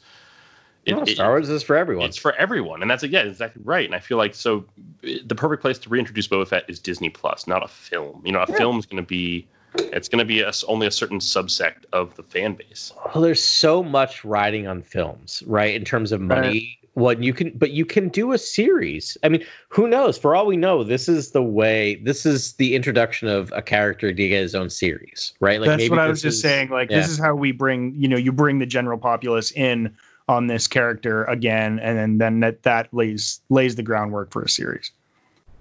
it- 0.85 0.95
No, 0.95 1.05
Star 1.05 1.29
Wars 1.29 1.49
is 1.49 1.63
for 1.63 1.75
everyone. 1.75 2.05
It's 2.05 2.17
for 2.17 2.33
everyone, 2.35 2.81
and 2.81 2.89
that's 2.89 3.03
yeah, 3.03 3.21
exactly 3.21 3.61
right. 3.65 3.85
And 3.85 3.95
I 3.95 3.99
feel 3.99 4.17
like 4.17 4.33
so 4.33 4.65
the 5.01 5.35
perfect 5.35 5.61
place 5.61 5.77
to 5.79 5.89
reintroduce 5.89 6.27
Boba 6.27 6.47
Fett 6.47 6.65
is 6.67 6.79
Disney 6.79 7.09
Plus, 7.09 7.47
not 7.47 7.63
a 7.63 7.67
film. 7.67 8.21
You 8.25 8.31
know, 8.31 8.41
a 8.41 8.47
film's 8.47 8.85
going 8.85 9.01
to 9.03 9.07
be 9.07 9.47
it's 9.75 10.07
going 10.09 10.19
to 10.19 10.25
be 10.25 10.41
a 10.41 10.47
s 10.47 10.63
only 10.67 10.87
a 10.87 10.91
certain 10.91 11.19
subsect 11.19 11.85
of 11.93 12.15
the 12.15 12.23
fan 12.23 12.53
base. 12.55 12.91
Well, 13.13 13.21
there's 13.23 13.43
so 13.43 13.83
much 13.83 14.25
riding 14.25 14.65
on 14.67 14.81
films, 14.81 15.43
right? 15.45 15.75
In 15.75 15.85
terms 15.85 16.11
of 16.11 16.19
money, 16.21 16.79
what 16.95 17.21
you 17.21 17.33
can, 17.33 17.51
but 17.55 17.69
you 17.71 17.85
can 17.85 18.09
do 18.09 18.31
a 18.31 18.37
series. 18.39 19.15
I 19.23 19.29
mean, 19.29 19.45
who 19.69 19.87
knows? 19.87 20.17
For 20.17 20.35
all 20.35 20.47
we 20.47 20.57
know, 20.57 20.83
this 20.83 21.07
is 21.07 21.31
the 21.31 21.43
way. 21.43 21.95
This 22.03 22.25
is 22.25 22.53
the 22.53 22.75
introduction 22.75 23.27
of 23.27 23.53
a 23.55 23.61
character 23.61 24.11
to 24.11 24.27
get 24.27 24.41
his 24.41 24.55
own 24.55 24.71
series, 24.71 25.33
right? 25.39 25.59
Like 25.61 25.67
That's 25.69 25.83
maybe 25.83 25.91
what 25.91 25.99
I 25.99 26.07
was 26.07 26.23
this 26.23 26.33
just 26.33 26.35
is- 26.37 26.41
saying. 26.51 26.69
Like 26.69 26.89
yeah. 26.89 26.97
this 26.97 27.09
is 27.09 27.19
how 27.19 27.35
we 27.35 27.51
bring, 27.51 27.93
you 27.95 28.07
know, 28.07 28.17
you 28.17 28.31
bring 28.31 28.57
the 28.57 28.65
general 28.65 28.97
populace 28.97 29.51
in 29.51 29.95
on 30.29 30.47
this 30.47 30.67
character 30.67 31.25
again, 31.25 31.79
and 31.79 31.97
then 31.97 32.17
then 32.19 32.39
that 32.41 32.63
that 32.63 32.93
lays 32.93 33.41
lays 33.49 33.75
the 33.75 33.83
groundwork 33.83 34.31
for 34.31 34.43
a 34.43 34.47
series. 34.49 34.91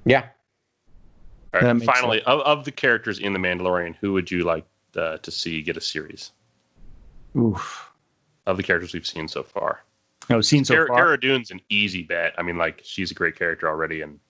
Yeah, 0.04 0.26
All 1.54 1.61
That 1.61 1.62
right, 1.62 1.72
makes 1.76 1.87
finally, 1.92 2.22
of, 2.22 2.40
of 2.42 2.64
the 2.64 2.70
characters 2.70 3.18
in 3.18 3.33
the 3.33 3.38
Mandalorian, 3.38 3.96
who 4.00 4.12
would 4.12 4.31
you 4.31 4.44
like 4.44 4.66
uh, 4.96 5.16
to 5.18 5.31
see 5.31 5.62
get 5.62 5.76
a 5.76 5.81
series 5.81 6.33
Oof. 7.37 7.90
of 8.46 8.57
the 8.59 8.62
characters 8.62 8.92
we've 8.94 9.07
seen 9.07 9.26
so 9.28 9.42
far? 9.42 9.85
No, 10.31 10.40
seen 10.42 10.64
so 10.64 10.74
Cara, 10.74 10.87
far. 10.88 10.96
Cara 10.96 11.20
Dune's 11.20 11.50
an 11.50 11.61
easy 11.70 12.02
bet. 12.02 12.35
I 12.38 12.42
mean, 12.42 12.59
like 12.59 12.81
she's 12.85 13.11
a 13.11 13.14
great 13.14 13.37
character 13.37 13.68
already, 13.68 14.02
and 14.02 14.20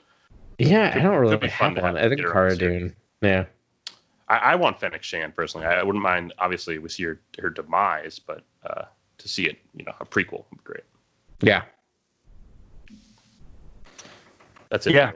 yeah. 0.58 0.92
Could- 0.92 1.00
I 1.00 1.04
don't 1.04 1.16
really 1.18 1.36
be 1.36 1.48
fun 1.48 1.74
have 1.74 1.74
to 1.76 1.82
one. 1.82 1.96
have 1.96 2.04
I 2.04 2.08
think 2.08 2.20
get 2.20 2.30
Cara. 2.30 2.56
Dune. 2.56 2.94
Yeah, 3.22 3.46
I, 4.28 4.36
I 4.36 4.54
want 4.54 4.78
Fennec 4.78 5.02
Shand 5.02 5.34
personally. 5.34 5.66
I, 5.66 5.80
I 5.80 5.82
wouldn't 5.82 6.02
mind. 6.02 6.32
Obviously, 6.38 6.78
we 6.78 6.88
see 6.88 7.02
her 7.04 7.20
her 7.40 7.50
demise, 7.50 8.18
but 8.20 8.44
uh, 8.64 8.84
to 9.18 9.28
see 9.28 9.44
it, 9.44 9.58
you 9.76 9.84
know, 9.84 9.92
a 10.00 10.04
prequel 10.06 10.44
would 10.50 10.58
be 10.58 10.64
great. 10.64 10.84
yeah. 11.42 11.62
That's 14.70 14.86
it. 14.86 14.94
Yeah. 14.94 15.12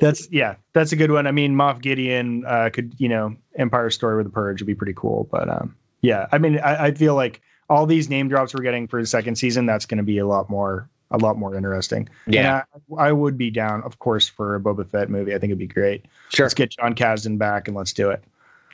That's 0.00 0.30
yeah, 0.30 0.56
that's 0.74 0.92
a 0.92 0.96
good 0.96 1.10
one. 1.10 1.26
I 1.26 1.30
mean, 1.30 1.54
Moff 1.54 1.80
Gideon 1.80 2.44
uh, 2.46 2.68
could, 2.72 2.94
you 2.98 3.08
know, 3.08 3.34
Empire 3.56 3.88
Story 3.90 4.16
with 4.16 4.26
the 4.26 4.32
Purge 4.32 4.60
would 4.60 4.66
be 4.66 4.74
pretty 4.74 4.92
cool. 4.94 5.26
But 5.30 5.48
um, 5.48 5.74
yeah, 6.02 6.26
I 6.32 6.38
mean, 6.38 6.58
I, 6.60 6.86
I 6.86 6.90
feel 6.92 7.14
like 7.14 7.40
all 7.70 7.86
these 7.86 8.10
name 8.10 8.28
drops 8.28 8.52
we're 8.54 8.62
getting 8.62 8.86
for 8.86 9.00
the 9.00 9.06
second 9.06 9.36
season, 9.36 9.64
that's 9.64 9.86
going 9.86 9.96
to 9.98 10.04
be 10.04 10.18
a 10.18 10.26
lot 10.26 10.50
more, 10.50 10.88
a 11.10 11.16
lot 11.18 11.38
more 11.38 11.54
interesting. 11.54 12.08
Yeah. 12.26 12.62
And 12.76 12.98
I, 12.98 13.08
I 13.08 13.12
would 13.12 13.38
be 13.38 13.50
down, 13.50 13.82
of 13.84 13.98
course, 14.00 14.28
for 14.28 14.54
a 14.54 14.60
Boba 14.60 14.86
Fett 14.88 15.08
movie. 15.08 15.34
I 15.34 15.38
think 15.38 15.50
it'd 15.50 15.58
be 15.58 15.66
great. 15.66 16.04
Sure, 16.28 16.44
Let's 16.44 16.54
get 16.54 16.70
Jon 16.70 16.94
Kasdan 16.94 17.38
back 17.38 17.66
and 17.66 17.76
let's 17.76 17.94
do 17.94 18.10
it. 18.10 18.22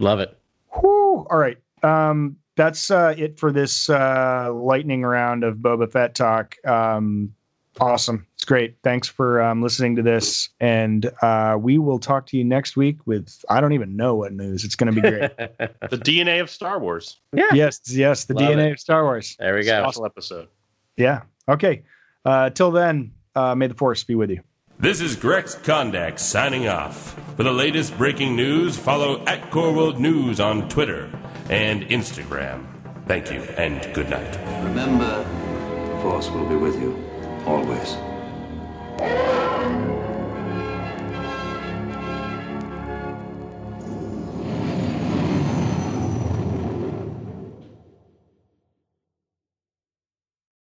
love 0.00 0.18
it. 0.18 0.36
Whew. 0.80 1.26
All 1.30 1.38
right. 1.38 1.58
Um, 1.84 2.36
that's 2.56 2.90
uh, 2.90 3.14
it 3.16 3.38
for 3.38 3.52
this 3.52 3.88
uh, 3.88 4.50
lightning 4.52 5.02
round 5.02 5.44
of 5.44 5.56
Boba 5.56 5.90
Fett 5.90 6.14
talk. 6.14 6.56
Um, 6.66 7.34
awesome. 7.80 8.26
It's 8.34 8.44
great. 8.44 8.76
Thanks 8.82 9.08
for 9.08 9.40
um, 9.40 9.62
listening 9.62 9.96
to 9.96 10.02
this. 10.02 10.50
And 10.60 11.10
uh, 11.22 11.56
we 11.60 11.78
will 11.78 11.98
talk 11.98 12.26
to 12.26 12.36
you 12.36 12.44
next 12.44 12.76
week 12.76 12.98
with, 13.06 13.44
I 13.48 13.60
don't 13.60 13.72
even 13.72 13.96
know 13.96 14.14
what 14.14 14.32
news. 14.32 14.64
It's 14.64 14.74
going 14.74 14.94
to 14.94 15.00
be 15.00 15.08
great. 15.08 15.30
The 15.90 15.98
DNA 15.98 16.40
of 16.40 16.50
Star 16.50 16.78
Wars. 16.78 17.18
yeah, 17.32 17.52
yes. 17.52 17.80
Yes. 17.86 18.24
The 18.24 18.34
Love 18.34 18.44
DNA 18.44 18.68
it. 18.68 18.72
of 18.72 18.80
Star 18.80 19.04
Wars. 19.04 19.36
there 19.38 19.54
we 19.54 19.64
go. 19.64 19.82
Special 19.82 20.06
episode. 20.06 20.48
Yeah. 20.96 21.22
Okay. 21.48 21.82
Uh, 22.24 22.50
till 22.50 22.70
then, 22.70 23.12
uh, 23.34 23.54
may 23.54 23.66
the 23.66 23.74
force 23.74 24.04
be 24.04 24.14
with 24.14 24.30
you. 24.30 24.42
This 24.78 25.00
is 25.00 25.16
Grex 25.16 25.56
Kondak 25.56 26.18
signing 26.18 26.68
off. 26.68 27.18
For 27.36 27.42
the 27.42 27.52
latest 27.52 27.96
breaking 27.98 28.36
news, 28.36 28.76
follow 28.78 29.24
at 29.26 29.50
Core 29.50 29.72
World 29.72 30.00
News 30.00 30.40
on 30.40 30.68
Twitter 30.68 31.10
and 31.50 31.82
Instagram. 31.88 32.64
Thank 33.06 33.30
you 33.32 33.42
and 33.58 33.92
good 33.92 34.08
night. 34.08 34.38
Remember, 34.64 35.24
the 35.24 36.02
Force 36.02 36.30
will 36.30 36.48
be 36.48 36.54
with 36.54 36.80
you 36.80 36.96
always. 37.44 37.96